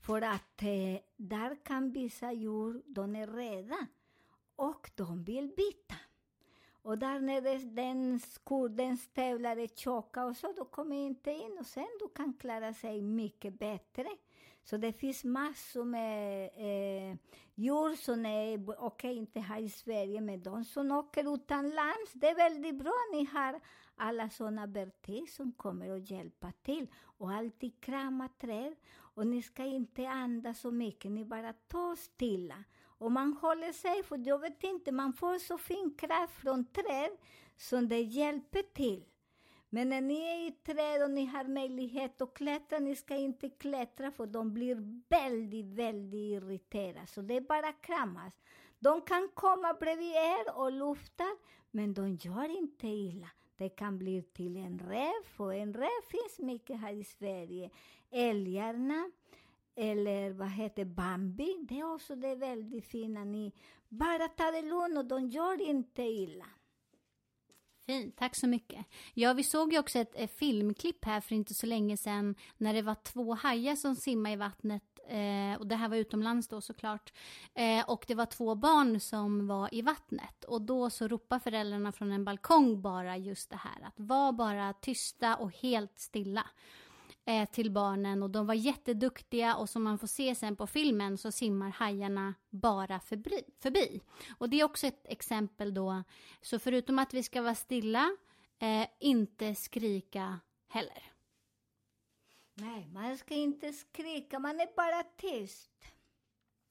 För 0.00 0.22
att 0.22 0.62
eh, 0.62 1.00
där 1.16 1.64
kan 1.64 1.92
vissa 1.92 2.32
djur, 2.32 2.82
de 2.86 3.16
är 3.16 3.26
rädda 3.26 3.86
och 4.56 4.90
de 4.94 5.24
vill 5.24 5.48
bita. 5.56 5.94
Och 6.82 6.98
där 6.98 7.20
nere 7.20 7.58
den 7.58 8.20
skor, 8.20 8.68
den 8.68 8.92
är 8.92 9.76
tjocka 9.76 10.24
och 10.24 10.36
så, 10.36 10.52
då 10.52 10.64
kommer 10.64 10.96
inte 10.96 11.30
in 11.30 11.56
och 11.60 11.66
sen 11.66 11.88
du 12.00 12.08
kan 12.08 12.32
klara 12.32 12.74
sig 12.74 13.02
mycket 13.02 13.58
bättre. 13.58 14.08
Så 14.70 14.76
det 14.76 14.92
finns 14.92 15.24
massor 15.24 15.84
med 15.84 16.44
eh, 16.44 17.16
djur 17.54 17.96
som 17.96 18.26
är 18.26 18.70
okej, 18.70 18.76
okay, 18.80 19.14
inte 19.14 19.40
här 19.40 19.60
i 19.60 19.68
Sverige, 19.68 20.20
men 20.20 20.42
de 20.42 20.64
som 20.64 20.92
åker 20.92 21.34
utomlands, 21.34 22.12
det 22.12 22.28
är 22.28 22.34
väldigt 22.34 22.78
bra. 22.78 22.92
Ni 23.12 23.24
har 23.24 23.60
alla 23.96 24.30
sådana 24.30 24.66
verktyg 24.66 25.30
som 25.30 25.52
kommer 25.52 25.90
och 25.90 25.98
hjälpa 25.98 26.52
till. 26.62 26.86
Och 27.02 27.32
alltid 27.32 27.80
krama 27.80 28.28
träd. 28.28 28.74
Och 28.94 29.26
ni 29.26 29.42
ska 29.42 29.64
inte 29.64 30.08
andas 30.08 30.60
så 30.60 30.70
mycket, 30.70 31.10
ni 31.10 31.24
bara 31.24 31.52
tar 31.52 31.96
stilla. 31.96 32.64
Och 32.84 33.12
man 33.12 33.32
håller 33.32 33.72
sig, 33.72 34.02
för 34.02 34.28
jag 34.28 34.38
vet 34.38 34.64
inte, 34.64 34.92
man 34.92 35.12
får 35.12 35.38
så 35.38 35.58
fin 35.58 35.94
kraft 35.98 36.34
från 36.34 36.64
träd 36.64 37.10
som 37.56 37.88
det 37.88 38.00
hjälper 38.00 38.62
till. 38.62 39.04
Men 39.70 39.88
när 39.88 40.00
ni 40.00 40.20
är 40.20 40.48
i 40.48 40.52
träd 40.52 41.02
och 41.02 41.10
ni 41.10 41.26
har 41.26 41.44
möjlighet 41.44 42.20
att 42.20 42.34
klättra, 42.34 42.78
ni 42.78 42.96
ska 42.96 43.16
inte 43.16 43.48
klättra 43.48 44.10
för 44.10 44.26
de 44.26 44.54
blir 44.54 45.02
väldigt, 45.08 45.66
väldigt 45.66 46.42
irriterade. 46.42 47.06
Så 47.06 47.22
det 47.22 47.36
är 47.36 47.40
bara 47.40 47.72
kramas. 47.72 48.32
De 48.78 49.02
kan 49.02 49.28
komma 49.34 49.74
bredvid 49.80 50.12
er 50.12 50.58
och 50.58 50.72
lufta, 50.72 51.24
men 51.70 51.94
de 51.94 52.14
gör 52.14 52.58
inte 52.58 52.86
illa. 52.86 53.28
Det 53.56 53.68
kan 53.68 53.98
bli 53.98 54.22
till 54.22 54.56
en 54.56 54.78
räv, 54.78 55.24
och 55.36 55.54
en 55.54 55.74
räv 55.74 56.02
finns 56.10 56.38
mycket 56.38 56.80
här 56.80 56.92
i 56.92 57.04
Sverige. 57.04 57.70
Älgarna, 58.10 59.10
eller 59.74 60.30
vad 60.30 60.50
heter 60.50 60.84
Bambi, 60.84 61.56
det 61.68 61.80
är 61.80 61.94
också 61.94 62.16
det 62.16 62.34
väldigt 62.34 62.84
fina. 62.84 63.24
Ni 63.24 63.52
bara 63.88 64.28
tar 64.28 64.52
det 64.52 64.62
lugnt 64.62 64.98
och 64.98 65.04
de 65.04 65.28
gör 65.28 65.60
inte 65.60 66.02
illa. 66.02 66.46
Fint, 67.88 68.16
tack 68.16 68.36
så 68.36 68.46
mycket. 68.46 68.86
Ja, 69.14 69.32
vi 69.32 69.44
såg 69.44 69.72
ju 69.72 69.78
också 69.78 69.98
ett, 69.98 70.14
ett 70.14 70.38
filmklipp 70.38 71.04
här 71.04 71.20
för 71.20 71.34
inte 71.34 71.54
så 71.54 71.66
länge 71.66 71.96
sedan 71.96 72.34
när 72.56 72.74
det 72.74 72.82
var 72.82 72.94
två 72.94 73.34
hajar 73.34 73.76
som 73.76 73.96
simmade 73.96 74.32
i 74.32 74.36
vattnet 74.36 74.98
Eh, 75.08 75.58
och 75.58 75.66
det 75.66 75.76
här 75.76 75.88
var 75.88 75.96
utomlands 75.96 76.48
då 76.48 76.60
såklart. 76.60 77.12
Eh, 77.54 77.90
och 77.90 78.04
det 78.08 78.14
var 78.14 78.26
två 78.26 78.54
barn 78.54 79.00
som 79.00 79.46
var 79.46 79.74
i 79.74 79.82
vattnet. 79.82 80.44
Och 80.44 80.62
då 80.62 80.90
så 80.90 81.08
ropar 81.08 81.38
föräldrarna 81.38 81.92
från 81.92 82.12
en 82.12 82.24
balkong 82.24 82.82
bara 82.82 83.16
just 83.16 83.50
det 83.50 83.56
här. 83.56 83.86
Att 83.86 83.94
var 83.96 84.32
bara 84.32 84.72
tysta 84.72 85.36
och 85.36 85.52
helt 85.52 85.98
stilla 85.98 86.46
eh, 87.28 87.48
till 87.48 87.70
barnen. 87.70 88.22
Och 88.22 88.30
de 88.30 88.46
var 88.46 88.54
jätteduktiga 88.54 89.56
och 89.56 89.68
som 89.68 89.82
man 89.82 89.98
får 89.98 90.06
se 90.06 90.34
sen 90.34 90.56
på 90.56 90.66
filmen 90.66 91.18
så 91.18 91.32
simmar 91.32 91.70
hajarna 91.70 92.34
bara 92.50 93.00
förbi. 93.00 93.44
förbi. 93.62 94.00
Och 94.38 94.50
det 94.50 94.60
är 94.60 94.64
också 94.64 94.86
ett 94.86 95.02
exempel 95.04 95.74
då. 95.74 96.02
Så 96.40 96.58
förutom 96.58 96.98
att 96.98 97.14
vi 97.14 97.22
ska 97.22 97.42
vara 97.42 97.54
stilla, 97.54 98.16
eh, 98.58 98.86
inte 99.00 99.54
skrika 99.54 100.40
heller. 100.68 101.02
Nej, 102.54 102.88
man 102.92 103.18
ska 103.18 103.34
inte 103.34 103.72
skrika, 103.72 104.38
man 104.38 104.60
är 104.60 104.76
bara 104.76 105.02
tyst. 105.02 105.70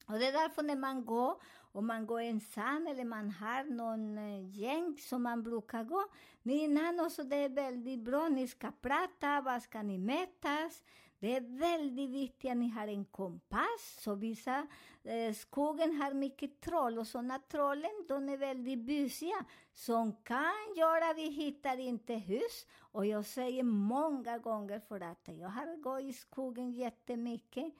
Och 0.07 0.19
det 0.19 0.27
är 0.27 0.31
därför 0.31 0.63
när 0.63 0.75
man 0.75 1.05
går, 1.05 1.41
om 1.71 1.87
man 1.87 2.05
går 2.05 2.21
ensam 2.21 2.87
eller 2.87 3.05
man 3.05 3.27
eh, 3.27 3.31
eh, 3.31 3.39
har 3.39 3.63
någon 3.63 4.17
gäng 4.51 4.97
som 4.97 5.23
man 5.23 5.43
brukar 5.43 5.83
gå, 5.83 6.03
ni 6.43 6.63
innan 6.63 6.99
också 6.99 7.23
det 7.23 7.35
är 7.35 7.49
väldigt 7.49 7.99
bra, 7.99 8.29
ni 8.29 8.47
ska 8.47 8.71
prata, 8.81 9.41
vad 9.41 9.61
ska 9.61 9.81
ni 9.81 9.97
mätas? 9.97 10.83
Det 11.19 11.35
är 11.35 11.59
väldigt 11.59 12.09
viktigt 12.09 12.51
att 12.51 12.57
ni 12.57 12.69
har 12.69 12.87
en 12.87 13.05
kompass. 13.05 13.97
Så 13.99 14.15
vissa, 14.15 14.67
eh, 15.03 15.33
skogen 15.33 16.01
har 16.01 16.13
mycket 16.13 16.61
troll 16.61 16.99
och 16.99 17.07
sådana 17.07 17.39
trollen, 17.39 18.05
de 18.07 18.29
är 18.29 18.37
väldigt 18.37 18.79
busiga. 18.79 19.45
Som 19.73 20.15
kan 20.23 20.75
göra, 20.75 21.13
vi 21.13 21.29
hittar 21.29 21.77
inte 21.79 22.13
hus. 22.13 22.67
Och 22.79 23.05
jag 23.05 23.25
säger 23.25 23.63
många 23.63 24.37
gånger 24.37 24.79
för 24.79 25.01
att 25.01 25.29
jag 25.39 25.49
har 25.49 25.81
gått 25.81 26.01
i 26.01 26.13
skogen 26.13 26.71
jättemycket. 26.71 27.73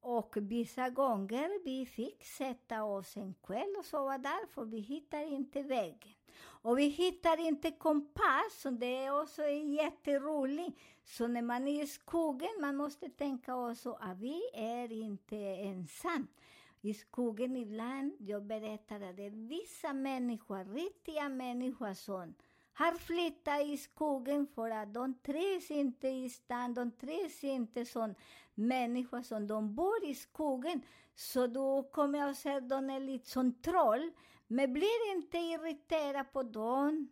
Och 0.00 0.36
vissa 0.36 0.90
gånger 0.90 1.64
vi 1.64 1.86
fick 1.86 2.24
sätta 2.24 2.84
oss 2.84 3.16
en 3.16 3.34
kväll 3.34 3.74
och 3.78 3.84
sova 3.84 4.18
där, 4.18 4.46
för 4.46 4.64
vi 4.64 4.78
hittar 4.78 5.32
inte 5.32 5.62
vägen. 5.62 6.14
Och 6.40 6.78
vi 6.78 6.88
hittar 6.88 7.40
inte 7.40 7.70
kompass, 7.70 8.64
och 8.64 8.72
det 8.72 9.04
är 9.04 9.22
också 9.22 9.42
jätteroligt. 9.48 10.78
Så 11.04 11.26
när 11.26 11.42
man 11.42 11.68
är 11.68 11.82
i 11.82 11.86
skogen, 11.86 12.50
man 12.60 12.76
måste 12.76 13.08
tänka 13.08 13.56
också 13.56 13.92
att 14.00 14.18
vi 14.18 14.40
är 14.54 14.92
inte 14.92 15.36
ensamma. 15.36 16.26
I 16.80 16.94
skogen 16.94 17.56
ibland, 17.56 18.12
jag 18.18 18.44
berättar 18.44 19.00
att 19.00 19.16
det 19.16 19.26
är 19.26 19.48
vissa 19.48 19.92
människor, 19.92 20.64
riktiga 20.64 21.28
människor 21.28 21.94
som 21.94 22.34
har 22.72 22.92
flyttat 22.92 23.62
i 23.66 23.76
skogen 23.76 24.46
för 24.46 24.70
att 24.70 24.94
de 24.94 25.14
trivs 25.14 25.70
inte 25.70 26.08
i 26.08 26.30
stan, 26.30 26.74
de 26.74 26.90
trivs 26.90 27.44
inte 27.44 27.84
som 27.84 28.14
människor 28.58 29.22
som 29.22 29.46
de 29.46 29.74
bor 29.74 30.04
i 30.04 30.14
skogen. 30.14 30.82
Så 31.14 31.46
då 31.46 31.82
kommer 31.82 32.18
jag 32.18 32.30
att 32.30 32.36
säga 32.36 32.56
att 32.56 32.68
de 32.68 32.90
är 32.90 33.00
lite 33.00 33.30
som 33.30 33.54
troll, 33.62 34.10
men 34.46 34.72
blir 34.72 35.12
inte 35.12 35.38
irriterad 35.38 36.32
på 36.32 36.42
dem. 36.42 37.08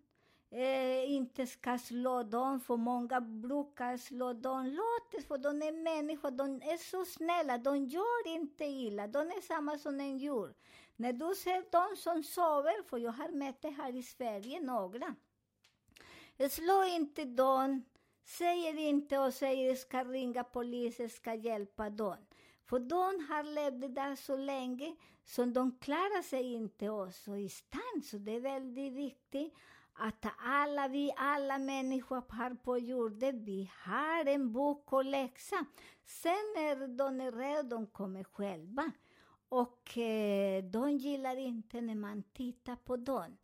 Eh, 0.50 1.10
inte 1.10 1.46
ska 1.46 1.78
slå 1.78 2.22
dem, 2.22 2.60
för 2.60 2.76
många 2.76 3.20
brukar 3.20 3.96
slå 3.96 4.32
dem. 4.32 4.66
Låt 4.66 5.12
det, 5.12 5.22
för 5.22 5.38
de 5.38 5.62
är 5.62 5.72
människor, 5.72 6.30
de 6.30 6.56
är 6.62 6.76
så 6.76 7.04
snälla, 7.04 7.58
de 7.58 7.84
gör 7.84 8.28
inte 8.28 8.64
illa. 8.64 9.06
De 9.06 9.18
är 9.18 9.40
samma 9.40 9.78
som 9.78 10.00
en 10.00 10.18
djur. 10.18 10.54
När 10.96 11.12
du 11.12 11.34
ser 11.34 11.70
dem 11.70 11.96
som 11.96 12.22
sover, 12.22 12.82
för 12.82 12.98
jag 12.98 13.12
har 13.12 13.28
mött 13.28 13.62
det 13.62 13.70
här 13.70 13.96
i 13.96 14.02
Sverige, 14.02 14.60
några. 14.60 15.14
Eh, 16.36 16.48
slå 16.48 16.84
inte 16.84 17.24
dem, 17.24 17.84
säger 18.26 18.78
inte 18.78 19.18
och 19.18 19.34
säger 19.34 19.74
ska 19.74 20.04
ringa 20.04 20.44
polisen, 20.44 21.08
ska 21.08 21.34
hjälpa 21.34 21.90
dem. 21.90 22.16
För 22.64 22.78
de 22.78 23.26
har 23.28 23.42
levt 23.42 23.94
där 23.94 24.16
så 24.16 24.36
länge 24.36 24.96
så 25.24 25.44
de 25.44 25.78
klarar 25.78 26.22
sig 26.22 26.52
inte 26.52 26.88
också 26.90 27.36
i 27.36 27.48
stan. 27.48 28.02
Så 28.04 28.16
det 28.18 28.32
är 28.32 28.40
väldigt 28.40 28.92
viktigt 28.92 29.54
att 29.92 30.26
alla 30.38 30.88
vi, 30.88 31.12
alla 31.16 31.58
människor 31.58 32.22
här 32.32 32.54
på 32.54 32.78
jorden, 32.78 33.44
vi 33.44 33.70
har 33.84 34.24
en 34.26 34.52
bok 34.52 34.92
och 34.92 35.04
läxa. 35.04 35.66
Sen 36.06 36.32
när 36.56 36.88
de 36.88 37.20
är 37.20 37.32
rädda, 37.32 37.62
de 37.62 37.86
kommer 37.86 38.24
själva. 38.24 38.92
Och 39.48 39.98
eh, 39.98 40.64
de 40.64 40.90
gillar 40.90 41.36
inte 41.36 41.80
när 41.80 41.94
man 41.94 42.22
tittar 42.22 42.76
på 42.76 42.96
dem. 42.96 43.36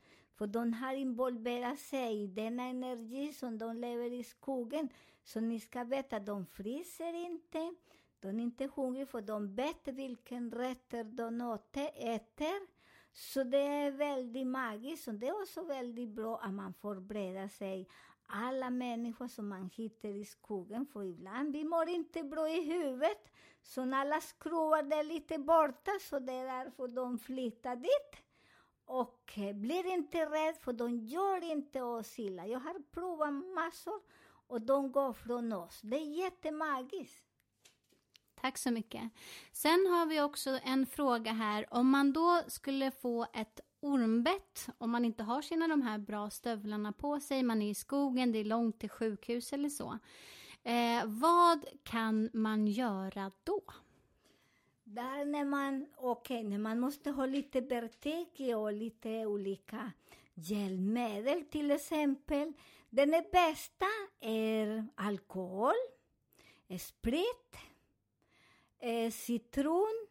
För 0.43 0.47
de 0.47 0.73
har 0.73 0.95
involverat 0.95 1.79
sig 1.79 2.23
i 2.23 2.27
denna 2.27 2.63
energi 2.63 3.33
som 3.33 3.59
de 3.59 3.77
lever 3.77 4.13
i 4.13 4.25
skogen. 4.25 4.89
Så 5.25 5.41
ni 5.41 5.61
ska 5.61 5.85
veta, 5.85 6.21
de 6.21 6.47
fryser 6.47 7.15
inte. 7.15 7.75
De 8.21 8.29
är 8.29 8.43
inte 8.43 8.71
hungriga 8.77 9.07
för 9.07 9.21
de 9.21 9.55
vet 9.55 9.89
vilken 9.89 10.51
rätter 10.51 11.05
de 11.05 11.59
äter. 11.95 12.67
Så 13.13 13.45
det 13.45 13.59
är 13.59 13.91
väldigt 13.91 14.47
magiskt 14.47 15.09
och 15.09 15.15
det 15.15 15.29
är 15.29 15.43
också 15.43 15.63
väldigt 15.63 16.09
bra 16.09 16.39
att 16.39 16.55
man 16.55 16.75
förbereder 16.75 17.49
sig. 17.49 17.89
Alla 18.27 18.71
människor 18.71 19.29
som 19.29 19.49
man 19.49 19.71
hittar 19.75 20.09
i 20.09 20.25
skogen, 20.25 20.87
för 20.87 21.05
ibland 21.05 21.53
vi 21.53 21.65
mår 21.65 21.89
inte 21.89 22.23
bra 22.23 22.49
i 22.49 22.63
huvudet. 22.63 23.33
Så 23.63 23.85
när 23.85 23.99
alla 24.01 24.21
skruvar 24.21 24.79
är 24.79 25.05
lite 25.05 25.39
borta, 25.39 25.93
så 26.01 26.19
det 26.19 26.33
är 26.33 26.65
därför 26.65 26.89
de 26.89 27.19
flyttar 27.19 27.77
dit. 27.77 28.32
Och 28.85 29.33
blir 29.55 29.87
inte 29.87 30.19
rädd, 30.19 30.57
för 30.57 30.73
de 30.73 30.99
gör 30.99 31.53
inte 31.53 31.83
oss 31.83 32.19
illa. 32.19 32.47
Jag 32.47 32.61
har 32.61 32.83
provat 32.91 33.33
massor 33.55 34.01
och 34.47 34.61
de 34.61 34.93
går 34.93 35.13
från 35.13 35.53
oss. 35.53 35.81
Det 35.83 35.97
är 35.97 36.25
jättemagiskt. 36.25 37.25
Tack 38.41 38.59
så 38.59 38.71
mycket. 38.71 39.03
Sen 39.53 39.87
har 39.91 40.07
vi 40.07 40.21
också 40.21 40.59
en 40.65 40.87
fråga 40.87 41.33
här. 41.33 41.67
Om 41.71 41.91
man 41.91 42.13
då 42.13 42.43
skulle 42.49 42.91
få 42.91 43.27
ett 43.35 43.61
ormbett, 43.81 44.69
om 44.79 44.91
man 44.91 45.05
inte 45.05 45.23
har 45.23 45.43
sina 45.43 45.69
de 45.69 45.83
här 45.83 45.99
bra 45.99 46.31
stövlarna 46.31 46.93
på 46.93 47.21
sig, 47.21 47.43
man 47.43 47.63
är 47.63 47.71
i 47.71 47.75
skogen, 47.75 48.33
det 48.33 48.39
är 48.39 48.45
långt 48.45 48.81
till 48.81 48.91
sjukhus 48.91 49.53
eller 49.53 49.69
så. 49.69 49.99
Eh, 50.63 51.07
vad 51.07 51.65
kan 51.83 52.31
man 52.33 52.67
göra 52.67 53.31
då? 53.45 53.63
Där 54.95 55.25
när 55.25 55.45
man, 55.45 55.87
okej, 55.97 56.45
när 56.45 56.59
man 56.59 56.81
måste 56.81 57.11
ha 57.11 57.27
lite 57.27 57.61
vertige 57.61 58.55
och 58.55 58.73
lite 58.73 59.27
olika 59.27 59.93
hjälpmedel 60.35 61.45
till 61.45 61.71
exempel. 61.71 62.53
Den 62.91 63.11
bästa 63.33 63.87
är 64.21 64.87
alkohol, 64.95 65.75
sprit, 66.79 67.57
eh, 68.79 69.11
citron, 69.11 70.07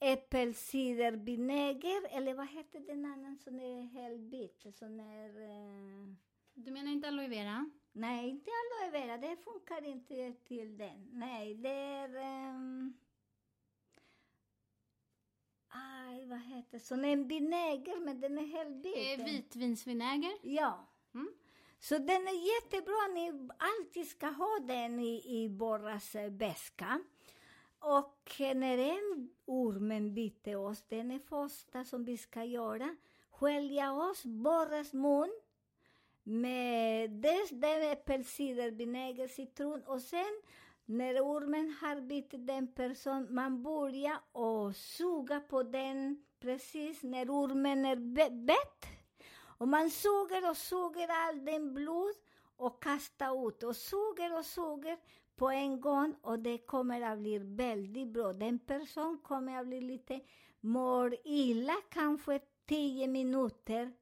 äppelcidervinäger, 0.00 2.06
eller 2.10 2.34
vad 2.34 2.48
heter 2.48 2.80
den 2.80 3.04
annan 3.04 3.38
som 3.38 3.60
är 3.60 3.82
helbit? 3.82 4.66
Som 4.74 5.00
är... 5.00 5.40
Eh, 5.40 6.06
Du 6.54 6.70
menar 6.70 6.92
inte 6.92 7.08
aloe 7.08 7.28
vera? 7.28 7.70
nej, 7.92 8.28
inte 8.30 8.50
aloe 8.50 8.90
vera, 9.00 9.18
det 9.18 9.36
funkar 9.36 9.84
inte 9.84 10.32
till 10.44 10.78
den. 10.78 11.08
Nej, 11.12 11.54
det 11.54 11.68
är... 11.68 12.16
ehm, 12.16 12.94
aj, 15.78 16.26
vad 16.26 16.40
heter? 16.40 16.78
Som 16.78 17.04
en 17.04 17.28
vinäger, 17.28 18.00
men 18.00 18.20
den 18.20 18.38
är 18.38 18.46
helbit. 18.46 19.20
Eh, 19.20 19.24
vitvinsvinäger? 19.24 20.32
Ja. 20.42 20.88
Mm. 21.14 21.32
Så 21.80 21.98
den 21.98 22.28
är 22.28 22.54
jättebra, 22.54 23.06
ni 23.14 23.48
alltid 23.58 24.08
ska 24.08 24.26
ha 24.26 24.58
den 24.62 25.00
i, 25.00 25.42
i 25.42 25.48
borras 25.48 26.14
eh, 26.14 26.30
väska. 26.30 27.00
Och 27.78 28.36
när 28.38 28.78
en 28.78 29.30
ormen 29.44 30.14
biter 30.14 30.56
oss, 30.56 30.84
den 30.88 31.10
är 31.10 31.18
första 31.18 31.84
som 31.84 32.04
vi 32.04 32.16
ska 32.16 32.44
göra, 32.44 32.96
skölja 33.30 33.92
oss, 33.92 34.24
borras 34.24 34.92
mun 34.92 35.40
med 36.22 37.10
dels 37.10 37.50
den 37.50 37.82
äppelcidervinäger, 37.82 39.28
citron 39.28 39.82
och 39.82 40.02
sen 40.02 40.42
när 40.88 41.20
ormen 41.20 41.76
har 41.80 42.00
bitit 42.00 42.46
den 42.46 42.66
person, 42.66 43.26
man 43.30 43.62
börjar 43.62 44.18
och 44.32 44.76
suga 44.76 45.40
på 45.40 45.62
den 45.62 46.24
precis 46.40 47.02
när 47.02 47.30
ormen 47.30 47.84
är 47.84 47.96
bett. 48.46 48.86
Och 49.58 49.68
man 49.68 49.90
suger 49.90 50.50
och 50.50 50.56
suger 50.56 51.08
all 51.08 51.44
den 51.44 51.74
blod 51.74 52.14
och 52.56 52.82
kastar 52.82 53.48
ut 53.48 53.62
och 53.62 53.76
suger 53.76 54.38
och 54.38 54.44
suger 54.44 54.98
på 55.36 55.50
en 55.50 55.80
gång 55.80 56.14
och 56.22 56.38
det 56.38 56.58
kommer 56.58 57.00
att 57.00 57.18
bli 57.18 57.38
väldigt 57.38 58.08
bra. 58.08 58.32
Den 58.32 58.58
person 58.58 59.18
kommer 59.18 59.60
att 59.60 59.66
bli 59.66 59.80
lite 59.80 60.20
mår 60.60 61.16
illa, 61.24 61.74
kanske 61.90 62.40
tio 62.66 63.06
minuter 63.06 63.92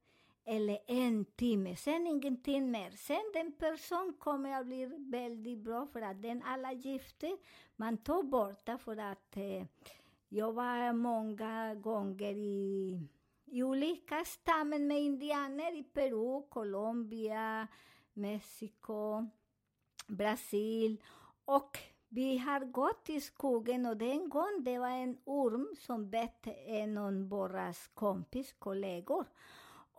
eller 0.48 0.78
en 0.86 1.24
timme, 1.24 1.76
sen 1.76 2.06
ingenting 2.06 2.70
mer. 2.70 2.90
Sen 2.90 3.30
den 3.32 3.52
person 3.52 4.14
kommer 4.18 4.60
att 4.60 4.66
bli 4.66 4.86
väldigt 4.98 5.58
bra 5.58 5.86
för 5.86 6.02
att 6.02 6.22
den 6.22 6.42
alla 6.42 6.72
gifter 6.72 7.36
man 7.76 7.96
tar 7.96 8.22
bort 8.22 8.68
för 8.80 8.96
att 8.96 9.36
eh, 9.36 9.64
jag 10.28 10.52
var 10.52 10.92
många 10.92 11.74
gånger 11.74 12.34
i, 12.34 13.00
i 13.44 13.62
olika 13.62 14.24
stammen 14.24 14.86
med 14.86 15.02
indianer 15.02 15.78
i 15.78 15.82
Peru, 15.82 16.42
Colombia, 16.48 17.68
Mexiko, 18.12 19.26
Brasil 20.06 21.02
och 21.44 21.78
vi 22.08 22.38
har 22.38 22.60
gått 22.60 23.10
i 23.10 23.20
skogen 23.20 23.86
och 23.86 23.96
den 23.96 24.28
gången 24.28 24.64
det 24.64 24.78
var 24.78 24.88
en 24.88 25.18
orm 25.24 25.68
som 25.78 26.10
bett 26.10 26.46
en 26.66 26.98
av 26.98 27.28
våra 27.28 27.72
kompis, 27.94 28.52
kollegor. 28.58 29.26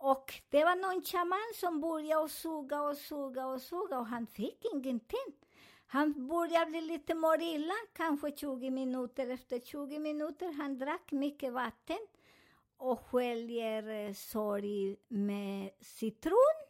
Och 0.00 0.34
det 0.50 0.64
var 0.64 0.76
någon 0.76 1.02
shaman 1.02 1.52
som 1.54 1.80
började 1.80 2.28
suga 2.28 2.82
och 2.82 2.96
suga 2.96 3.46
och 3.46 3.62
suga 3.62 3.98
och 3.98 4.06
han 4.06 4.26
fick 4.26 4.64
ingenting. 4.74 5.34
Han 5.86 6.28
började 6.28 6.70
bli 6.70 6.80
lite 6.80 7.14
mår 7.14 7.42
illa, 7.42 7.74
kanske 7.92 8.32
20 8.36 8.70
minuter. 8.70 9.30
Efter 9.30 9.60
20 9.60 9.98
minuter 9.98 10.52
han 10.52 10.78
drack 10.78 11.12
mycket 11.12 11.52
vatten 11.52 11.98
och 12.76 13.00
sköljer 13.00 13.88
eh, 13.88 14.12
sorg 14.12 14.96
med 15.08 15.70
citron. 15.80 16.67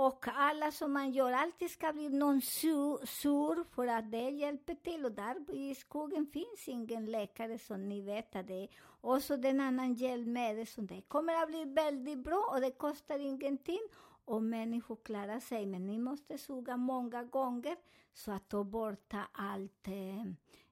Och 0.00 0.24
alla 0.28 0.72
som 0.72 0.92
man 0.92 1.12
gör, 1.12 1.32
alltid 1.32 1.70
ska 1.70 1.92
bli 1.92 2.08
någon 2.08 2.40
sur, 2.40 3.06
sur 3.06 3.64
för 3.74 3.86
att 3.86 4.10
det 4.10 4.30
hjälper 4.30 4.74
till. 4.74 5.04
Och 5.04 5.12
där 5.12 5.54
i 5.54 5.74
skogen 5.74 6.26
finns 6.26 6.68
ingen 6.68 7.06
läkare 7.06 7.58
som 7.58 7.88
ni 7.88 8.00
vet 8.00 8.36
att 8.36 8.46
det 8.46 8.62
är. 8.62 8.68
Och 8.80 9.22
så 9.22 9.36
den 9.36 9.60
annan 9.60 9.94
hjälpmedel 9.94 10.66
som 10.66 10.86
det 10.86 11.00
kommer 11.08 11.42
att 11.42 11.48
bli 11.48 11.64
väldigt 11.64 12.18
bra 12.18 12.50
och 12.52 12.60
det 12.60 12.70
kostar 12.70 13.18
ingenting. 13.18 13.80
Och 14.24 14.42
människor 14.42 14.96
klarar 14.96 15.40
sig, 15.40 15.66
men 15.66 15.86
ni 15.86 15.98
måste 15.98 16.38
suga 16.38 16.76
många 16.76 17.24
gånger 17.24 17.76
så 18.12 18.32
att 18.32 18.48
ta 18.48 18.64
bort 18.64 19.14
allt 19.32 19.88
eh, 19.88 20.24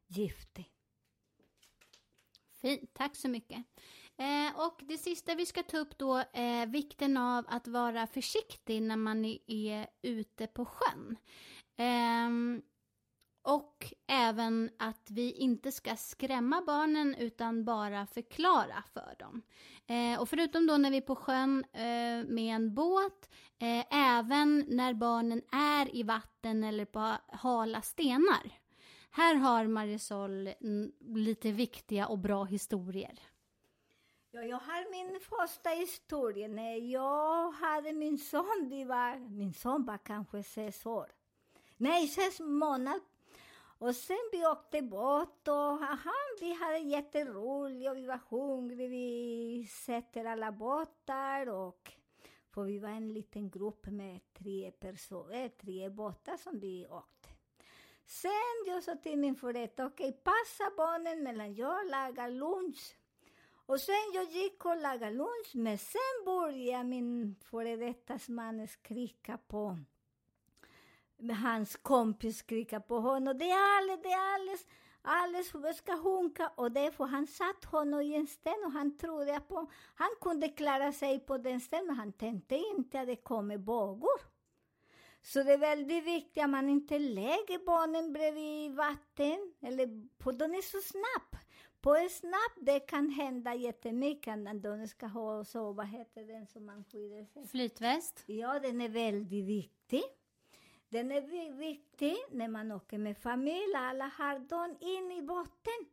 gift. 0.06 0.58
Fint, 2.60 2.94
tack 2.94 3.16
så 3.16 3.28
mycket. 3.28 3.64
Eh, 4.18 4.66
och 4.66 4.80
det 4.88 4.98
sista 4.98 5.34
vi 5.34 5.46
ska 5.46 5.62
ta 5.62 5.78
upp 5.78 5.98
då 5.98 6.22
är 6.32 6.66
vikten 6.66 7.16
av 7.16 7.44
att 7.48 7.68
vara 7.68 8.06
försiktig 8.06 8.82
när 8.82 8.96
man 8.96 9.24
är, 9.46 9.86
ute 10.02 10.46
på 10.46 10.64
sjön. 10.64 11.16
Eh, 11.76 12.60
och 13.42 13.92
även 14.06 14.70
att 14.78 15.10
vi 15.10 15.32
inte 15.32 15.72
ska 15.72 15.96
skrämma 15.96 16.62
barnen 16.66 17.14
utan 17.14 17.64
bara 17.64 18.06
förklara 18.06 18.84
för 18.92 19.14
dem. 19.18 19.42
Eh, 19.86 20.20
och 20.20 20.28
förutom 20.28 20.66
då 20.66 20.76
när 20.76 20.90
vi 20.90 20.96
är 20.96 21.00
på 21.00 21.16
sjön 21.16 21.64
eh, 21.72 22.24
med 22.28 22.54
en 22.54 22.74
båt, 22.74 23.30
eh, 23.58 24.16
även 24.18 24.64
när 24.68 24.94
barnen 24.94 25.42
är 25.52 25.96
i 25.96 26.02
vatten 26.02 26.64
eller 26.64 26.84
på 26.84 27.16
hala 27.28 27.82
stenar. 27.82 28.58
Här 29.10 29.34
har 29.34 29.66
Marisol 29.66 30.48
lite 31.00 31.52
viktiga 31.52 32.06
och 32.06 32.18
bra 32.18 32.44
historier. 32.44 33.18
Ja, 34.38 34.44
jag 34.44 34.58
har 34.58 34.90
min 34.90 35.20
första 35.20 35.70
historia. 35.70 36.48
När 36.48 36.76
jag 36.76 37.50
hade 37.50 37.92
min 37.92 38.18
son, 38.18 38.66
vi 38.70 38.84
var, 38.84 39.18
min 39.18 39.54
son 39.54 39.84
var 39.84 39.98
kanske 39.98 40.42
sex 40.42 40.86
år. 40.86 41.12
Nej, 41.76 42.08
sex 42.08 42.40
månader. 42.40 43.00
Och 43.78 43.96
sen 43.96 44.28
vi 44.32 44.46
åkte 44.46 44.82
båt 44.82 45.48
och 45.48 45.82
aha, 45.82 46.12
vi 46.40 46.52
hade 46.52 46.78
jätteroligt 46.78 47.90
och 47.90 47.96
vi 47.96 48.06
var 48.06 48.20
hungriga. 48.30 48.88
Vi 48.88 49.68
sätter 49.70 50.24
alla 50.24 50.52
båtar 50.52 51.48
och 51.48 51.92
för 52.50 52.62
vi 52.62 52.78
var 52.78 52.88
en 52.88 53.12
liten 53.12 53.50
grupp 53.50 53.86
med 53.86 54.20
tre 54.32 54.70
personer, 54.70 55.44
eh, 55.44 55.48
tre 55.48 55.88
båtar 55.90 56.36
som 56.36 56.60
vi 56.60 56.86
åkte. 56.86 57.28
Sen 58.06 58.64
jag 58.66 58.82
sa 58.82 58.96
till 58.96 59.18
min 59.18 59.36
före 59.36 59.64
okej, 59.64 59.86
okej, 59.86 60.12
passa 60.12 60.70
barnen 60.76 61.22
medan 61.22 61.54
jag 61.54 61.90
lagar 61.90 62.30
lunch. 62.30 62.94
Och 63.68 63.80
sen 63.80 64.12
jag 64.14 64.30
gick 64.30 64.64
och 64.64 64.76
lagade 64.76 65.10
lunch, 65.10 65.50
men 65.54 65.78
sen 65.78 66.24
började 66.24 66.84
min 66.84 67.36
före 67.50 67.76
detta 67.76 68.18
man 68.28 68.68
skrika 68.68 69.38
på 69.38 69.78
hans 71.42 71.76
kompis 71.76 72.38
skrika 72.38 72.80
på 72.80 73.00
honom. 73.00 73.38
Det 73.38 73.50
är 73.50 73.78
alldeles, 73.78 74.02
det 74.02 74.08
är 74.08 74.34
alldeles, 74.34 74.66
alldeles 75.02 75.78
ska 75.78 76.02
sjunka. 76.02 76.52
Och 76.56 76.72
därför 76.72 77.04
han 77.04 77.26
satt 77.26 77.64
honom 77.64 78.00
i 78.00 78.14
en 78.14 78.26
sten 78.26 78.64
och 78.64 78.72
han 78.72 78.98
trodde 78.98 79.36
att 79.36 79.50
han 79.94 80.10
kunde 80.20 80.48
klara 80.48 80.92
sig 80.92 81.20
på 81.20 81.38
den 81.38 81.60
stenen, 81.60 81.86
men 81.86 81.96
han 81.96 82.12
tänkte 82.12 82.56
inte 82.56 83.00
att 83.00 83.06
det 83.06 83.16
kommer 83.16 83.58
vågor. 83.58 84.20
Så 85.22 85.42
det 85.42 85.52
är 85.52 85.58
väldigt 85.58 86.04
viktigt 86.04 86.42
att 86.44 86.50
man 86.50 86.68
inte 86.68 86.98
lägger 86.98 87.66
barnen 87.66 88.12
bredvid 88.12 88.74
vatten, 88.74 89.54
eller 89.60 89.86
för 90.22 90.32
de 90.32 90.44
är 90.44 90.62
så 90.62 90.78
snabb. 90.80 91.27
På 91.80 91.96
en 91.96 92.10
snabb 92.10 92.52
det 92.60 92.80
kan 92.80 93.10
hända 93.10 93.54
jättemycket 93.54 94.38
när 94.38 94.54
de 94.54 94.88
ska 94.88 95.06
ha, 95.06 95.44
så 95.44 95.72
vad 95.72 95.86
heter 95.86 96.24
den 96.24 96.46
som 96.46 96.66
man 96.66 96.84
skyddar 96.84 97.24
sig? 97.24 97.46
Flytväst. 97.46 98.22
Ja, 98.26 98.58
den 98.60 98.80
är 98.80 98.88
väldigt 98.88 99.44
viktig. 99.44 100.02
Den 100.88 101.12
är 101.12 101.20
vi- 101.20 101.50
viktig 101.66 102.16
när 102.30 102.48
man 102.48 102.72
åker 102.72 102.98
med 102.98 103.18
familj. 103.18 103.74
Alla 103.76 104.04
har 104.18 104.38
dem 104.38 104.76
in 104.80 105.12
i 105.12 105.22
båten. 105.22 105.86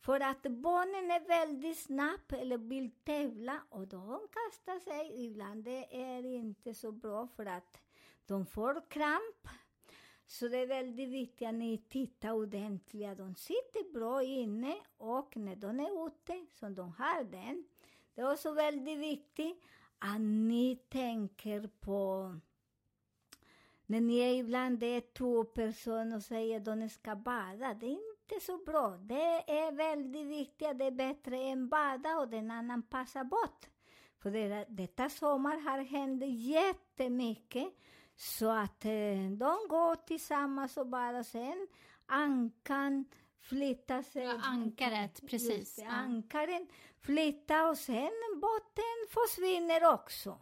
För 0.00 0.20
att 0.20 0.42
barnen 0.42 1.10
är 1.10 1.26
väldigt 1.28 1.78
snabba 1.78 2.36
eller 2.36 2.58
vill 2.58 2.90
tävla 2.90 3.60
och 3.68 3.86
de 3.88 4.20
kastar 4.30 4.78
sig. 4.80 5.24
Ibland 5.26 5.64
det 5.64 5.96
är 6.02 6.24
inte 6.26 6.74
så 6.74 6.92
bra 6.92 7.28
för 7.36 7.46
att 7.46 7.78
de 8.26 8.46
får 8.46 8.90
kramp. 8.90 9.48
Så 10.26 10.48
det 10.48 10.58
är 10.58 10.66
väldigt 10.66 11.08
viktigt 11.08 11.48
att 11.48 11.54
ni 11.54 11.78
tittar 11.78 12.32
ordentligt. 12.32 13.18
De 13.18 13.34
sitter 13.34 13.92
bra 13.92 14.22
inne 14.22 14.76
och 14.96 15.36
när 15.36 15.56
de 15.56 15.80
är 15.80 16.06
ute, 16.06 16.46
som 16.52 16.74
de 16.74 16.92
har 16.92 17.24
den. 17.24 17.64
Det 18.14 18.20
är 18.20 18.32
också 18.32 18.52
väldigt 18.52 18.98
viktigt 18.98 19.62
att 19.98 20.20
ni 20.20 20.76
tänker 20.88 21.70
på 21.80 22.34
när 23.86 24.00
ni 24.00 24.18
är 24.18 24.34
ibland 24.34 24.78
det 24.78 24.86
är 24.86 25.00
två 25.00 25.44
personer 25.44 26.16
och 26.16 26.22
säger 26.22 26.56
att 26.56 26.64
de 26.64 26.88
ska 26.88 27.16
bada, 27.16 27.74
det 27.74 27.86
är 27.86 27.90
inte 27.90 28.46
så 28.46 28.58
bra. 28.58 28.96
Det 28.96 29.50
är 29.50 29.72
väldigt 29.72 30.26
viktigt, 30.26 30.68
att 30.68 30.78
det 30.78 30.84
är 30.84 30.90
bättre 30.90 31.36
än 31.36 31.68
bada 31.68 32.18
och 32.18 32.28
den 32.28 32.50
annan 32.50 32.82
passar 32.82 33.24
bort. 33.24 33.66
För 34.18 34.30
det, 34.30 34.66
detta 34.68 35.08
sommar 35.08 35.56
har 35.56 35.78
hänt 35.78 36.22
jättemycket 36.26 37.68
så 38.16 38.50
att 38.50 38.84
eh, 38.84 39.30
de 39.30 39.68
går 39.68 40.06
tillsammans 40.06 40.76
och 40.76 40.86
bara 40.86 41.24
sen 41.24 41.68
ankan 42.06 43.04
flyttar 43.40 44.02
sig. 44.02 44.24
Ja, 44.24 44.40
ankaret, 44.42 45.20
precis. 45.26 45.78
Just. 45.78 45.82
Ankaren 45.88 46.66
flyttar 47.00 47.70
och 47.70 47.78
sen 47.78 48.10
båten 48.34 49.06
försvinner 49.10 49.92
också. 49.92 50.38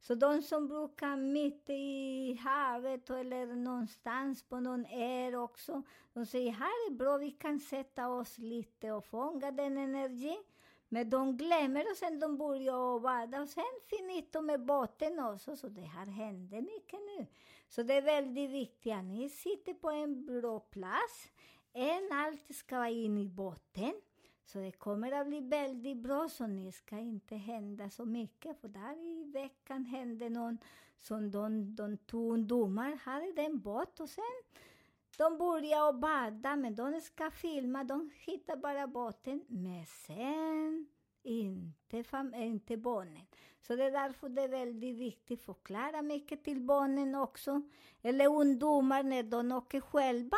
Så 0.00 0.14
de 0.14 0.42
som 0.42 0.68
brukar 0.68 1.16
mitt 1.16 1.70
i 1.70 2.34
havet 2.34 3.10
eller 3.10 3.46
någonstans 3.46 4.42
på 4.42 4.60
någon 4.60 4.86
ö 4.86 5.36
också, 5.36 5.82
de 6.12 6.26
säger 6.26 6.52
här 6.52 6.90
är 6.90 6.94
bra, 6.94 7.16
vi 7.16 7.30
kan 7.30 7.60
sätta 7.60 8.08
oss 8.08 8.38
lite 8.38 8.92
och 8.92 9.04
fånga 9.04 9.50
den 9.50 9.78
energin. 9.78 10.44
Men 10.88 11.10
de 11.10 11.36
glömmer 11.36 11.90
och 11.90 11.96
sen 11.96 12.18
de 12.18 12.36
börjar 12.36 13.00
bada 13.00 13.42
och 13.42 13.48
sen 13.48 13.64
finito 13.86 14.40
med 14.40 14.64
båten 14.64 15.18
också. 15.18 15.56
Så 15.56 15.68
det 15.68 15.86
har 15.86 16.06
hänt 16.06 16.50
mycket 16.50 17.00
nu. 17.16 17.26
Så 17.68 17.82
det 17.82 17.94
är 17.94 18.02
väldigt 18.02 18.50
viktigt 18.50 18.92
att 18.92 19.04
ni 19.04 19.28
sitter 19.28 19.74
på 19.74 19.90
en 19.90 20.26
bra 20.26 20.60
plats. 20.60 21.28
En 21.72 22.08
allt 22.12 22.54
ska 22.54 22.76
vara 22.76 22.88
in 22.88 23.18
i 23.18 23.26
båten. 23.26 23.92
Så 24.44 24.58
det 24.58 24.72
kommer 24.72 25.12
att 25.12 25.26
bli 25.26 25.40
väldigt 25.40 25.96
bra, 25.96 26.28
så 26.28 26.46
ni 26.46 26.72
ska 26.72 26.98
inte 26.98 27.36
hända 27.36 27.90
så 27.90 28.04
mycket. 28.04 28.60
För 28.60 28.68
där 28.68 28.98
i 28.98 29.24
veckan 29.24 29.84
hände 29.84 30.28
någon 30.28 30.58
som 30.98 31.30
de, 31.30 31.76
de 31.76 31.96
två 31.96 32.32
ungdomar, 32.32 32.96
hade 32.96 33.42
en 33.42 33.60
båt 33.60 34.00
och 34.00 34.08
sen 34.08 34.42
de 35.18 35.38
börjar 35.38 35.88
och 35.88 35.94
bada, 35.98 36.56
men 36.56 36.74
de 36.74 37.00
ska 37.00 37.30
filma, 37.30 37.84
de 37.84 38.10
hittar 38.24 38.56
bara 38.56 38.86
båten, 38.86 39.44
men 39.48 39.86
sen 39.86 40.88
inte, 41.22 42.02
fam- 42.02 42.34
eh, 42.34 42.46
inte 42.46 42.76
barnen. 42.76 43.26
Så 43.60 43.76
det 43.76 43.84
är 43.84 43.90
därför 43.90 44.28
det 44.28 44.42
är 44.42 44.48
väldigt 44.48 44.96
viktigt 44.96 45.40
att 45.40 45.44
förklara 45.44 46.02
mycket 46.02 46.44
till 46.44 46.60
barnen 46.60 47.14
också, 47.14 47.62
eller 48.02 48.26
ungdomar 48.28 49.02
när 49.02 49.22
de 49.22 49.52
åker 49.52 49.80
själva. 49.80 50.36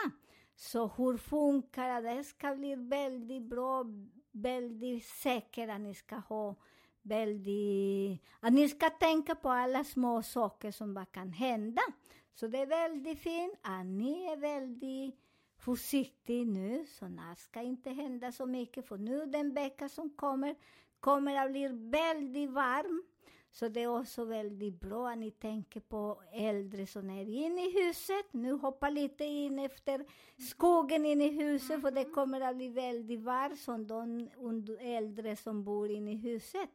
Så 0.56 0.86
hur 0.96 1.16
funkar 1.16 2.02
det? 2.02 2.14
Det 2.14 2.24
ska 2.24 2.54
bli 2.54 2.74
väldigt 2.74 3.42
bra, 3.42 3.84
väldigt 4.32 5.04
säkert 5.04 5.70
att 5.70 5.80
ni 5.80 5.94
ska 5.94 6.16
ha 6.16 6.54
väldigt... 7.02 8.22
Att 8.40 8.52
ni 8.52 8.68
ska 8.68 8.90
tänka 8.90 9.34
på 9.34 9.48
alla 9.50 9.84
små 9.84 10.22
saker 10.22 10.70
som 10.70 10.94
bara 10.94 11.04
kan 11.06 11.32
hända. 11.32 11.82
Så 12.40 12.46
det 12.46 12.58
är 12.58 12.66
väldigt 12.66 13.18
fint 13.18 13.52
ni 13.84 14.24
är 14.24 14.36
väldigt 14.36 15.14
försiktiga 15.58 16.44
nu, 16.44 16.86
så 16.86 17.04
det 17.04 17.36
ska 17.36 17.62
inte 17.62 17.90
hända 17.90 18.32
så 18.32 18.46
mycket, 18.46 18.88
för 18.88 18.98
nu 18.98 19.26
den 19.26 19.54
vecka 19.54 19.88
som 19.88 20.10
kommer, 20.10 20.54
kommer 21.00 21.36
att 21.36 21.50
bli 21.50 21.68
väldigt 21.68 22.50
varm. 22.50 23.02
Så 23.52 23.68
det 23.68 23.82
är 23.82 24.00
också 24.00 24.24
väldigt 24.24 24.80
bra 24.80 25.10
att 25.10 25.18
ni 25.18 25.30
tänker 25.30 25.80
på 25.80 26.22
äldre 26.32 26.86
som 26.86 27.10
är 27.10 27.28
inne 27.28 27.66
i 27.66 27.86
huset. 27.86 28.32
Nu 28.32 28.52
hoppa 28.52 28.90
lite 28.90 29.24
in 29.24 29.58
efter 29.58 30.04
skogen 30.50 31.06
in 31.06 31.20
i 31.20 31.28
huset, 31.28 31.80
för 31.80 31.90
det 31.90 32.04
kommer 32.04 32.40
att 32.40 32.56
bli 32.56 32.68
väldigt 32.68 33.20
varmt, 33.20 33.58
som 33.58 33.86
de 33.86 34.28
äldre 34.80 35.36
som 35.36 35.64
bor 35.64 35.90
inne 35.90 36.12
i 36.12 36.16
huset. 36.16 36.70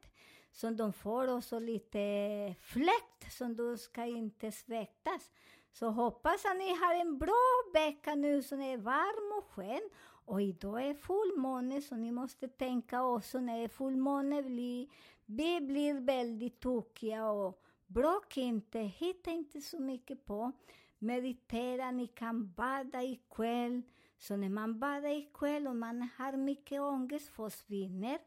Så 0.56 0.70
de 0.70 0.94
får 0.94 1.38
också 1.38 1.60
lite 1.60 2.56
fläkt, 2.62 3.34
som 3.34 3.56
du 3.56 3.78
ska 3.78 4.06
inte 4.06 4.52
svettas. 4.52 5.32
Så 5.72 5.90
hoppas 5.90 6.46
att 6.46 6.58
ni 6.58 6.76
har 6.76 6.96
en 7.02 7.18
bra 7.18 7.64
vecka 7.74 8.16
nu 8.16 8.44
som 8.44 8.62
är 8.62 8.78
varm 8.78 9.38
och 9.38 9.50
skön. 9.52 9.90
Och 10.26 10.42
idag 10.42 10.88
är 10.88 10.94
fullmåne, 10.94 11.82
så 11.82 11.96
ni 11.96 12.12
måste 12.12 12.48
tänka 12.48 13.04
också 13.04 13.40
när 13.40 13.58
det 13.58 13.64
är 13.64 13.68
fullmåne 13.68 14.44
blir 14.44 14.88
vi 15.26 15.62
blir 15.62 15.94
väldigt 15.94 16.60
tokiga 16.60 17.30
och 17.30 17.64
bråka 17.88 18.42
inte, 18.42 18.80
hitta 18.80 19.32
inte 19.32 19.62
så 19.62 19.80
mycket 19.80 20.26
på. 20.26 20.52
Meditera, 21.00 21.92
ni 21.92 22.08
kan 22.08 22.54
bada 22.54 23.04
ikväll. 23.04 23.82
Så 24.18 24.36
när 24.36 24.50
man 24.50 24.80
badar 24.80 25.10
ikväll 25.10 25.68
och 25.68 25.76
man 25.76 26.10
har 26.18 26.38
mycket 26.38 26.82
ångest 26.82 27.30
försvinner. 27.30 28.20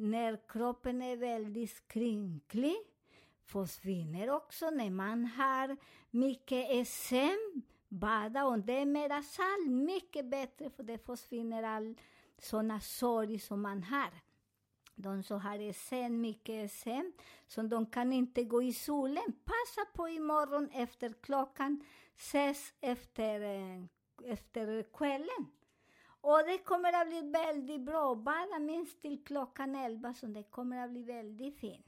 När 0.00 0.38
kroppen 0.48 1.02
är 1.02 1.16
väldigt 1.16 1.70
skrynklig 1.70 2.76
försvinner 3.44 4.30
också. 4.30 4.70
När 4.70 4.90
man 4.90 5.24
har 5.24 5.76
mycket 6.10 6.88
SM, 6.88 7.60
bada 7.88 8.44
och 8.44 8.58
det 8.58 8.72
är 8.72 8.86
mera 8.86 9.22
salt, 9.22 9.68
mycket 9.68 10.26
bättre 10.26 10.70
för 10.70 10.82
det 10.82 10.98
försvinner 10.98 11.62
all 11.62 11.94
sådana 12.38 12.80
sorg 12.80 13.38
som 13.38 13.62
man 13.62 13.82
har. 13.82 14.10
De 14.94 15.22
som 15.22 15.40
har 15.40 15.72
SM, 15.72 16.20
mycket 16.20 16.72
SM, 16.72 17.10
så 17.46 17.62
de 17.62 17.86
kan 17.86 18.12
inte 18.12 18.44
gå 18.44 18.62
i 18.62 18.72
solen. 18.72 19.32
Passa 19.44 19.84
på 19.94 20.08
imorgon 20.08 20.70
efter 20.72 21.12
klockan 21.20 21.84
ses 22.16 22.74
efter, 22.80 23.40
eh, 23.40 23.84
efter 24.24 24.82
kvällen. 24.82 25.57
Och 26.20 26.38
det 26.46 26.58
kommer 26.58 26.92
att 26.92 27.08
bli 27.08 27.20
väldigt 27.20 27.80
bra. 27.80 28.14
Bara 28.14 28.58
minst 28.58 29.02
till 29.02 29.24
klockan 29.24 29.74
11, 29.74 30.14
så 30.14 30.26
det 30.26 30.42
kommer 30.42 30.84
att 30.84 30.90
bli 30.90 31.02
väldigt 31.02 31.60
fint. 31.60 31.86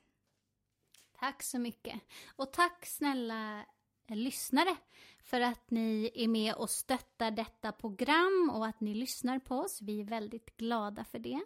Tack 1.19 1.43
så 1.43 1.59
mycket. 1.59 2.01
Och 2.37 2.53
tack 2.53 2.87
snälla 2.87 3.65
eh, 4.07 4.17
lyssnare 4.17 4.77
för 5.23 5.41
att 5.41 5.71
ni 5.71 6.11
är 6.15 6.29
med 6.29 6.55
och 6.55 6.71
stöttar 6.71 7.31
detta 7.31 7.73
program 7.73 8.53
och 8.55 8.67
att 8.67 8.81
ni 8.81 8.95
lyssnar 8.95 9.39
på 9.39 9.57
oss. 9.57 9.83
Vi 9.83 10.01
är 10.01 10.05
väldigt 10.05 10.57
glada 10.57 11.05
för 11.05 11.19
det. 11.19 11.41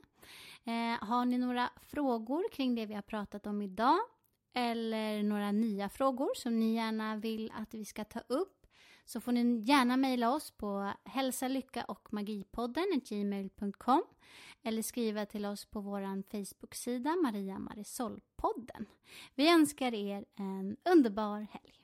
Eh, 0.64 1.08
har 1.08 1.24
ni 1.24 1.38
några 1.38 1.70
frågor 1.76 2.48
kring 2.52 2.74
det 2.74 2.86
vi 2.86 2.94
har 2.94 3.02
pratat 3.02 3.46
om 3.46 3.62
idag 3.62 3.98
eller 4.52 5.22
några 5.22 5.52
nya 5.52 5.88
frågor 5.88 6.30
som 6.34 6.60
ni 6.60 6.74
gärna 6.74 7.16
vill 7.16 7.52
att 7.54 7.74
vi 7.74 7.84
ska 7.84 8.04
ta 8.04 8.20
upp 8.20 8.63
så 9.04 9.20
får 9.20 9.32
ni 9.32 9.60
gärna 9.60 9.96
mejla 9.96 10.34
oss 10.34 10.50
på 10.50 10.92
hälsa, 11.04 11.48
lycka 11.48 11.84
och 11.84 12.12
magipodden 12.12 13.00
gmail.com 13.08 14.02
eller 14.62 14.82
skriva 14.82 15.26
till 15.26 15.46
oss 15.46 15.64
på 15.64 15.80
vår 15.80 16.22
Facebook-sida 16.30 17.16
Maria 17.22 17.58
Marisol-podden. 17.58 18.86
Vi 19.34 19.50
önskar 19.50 19.94
er 19.94 20.24
en 20.36 20.76
underbar 20.84 21.40
helg. 21.50 21.83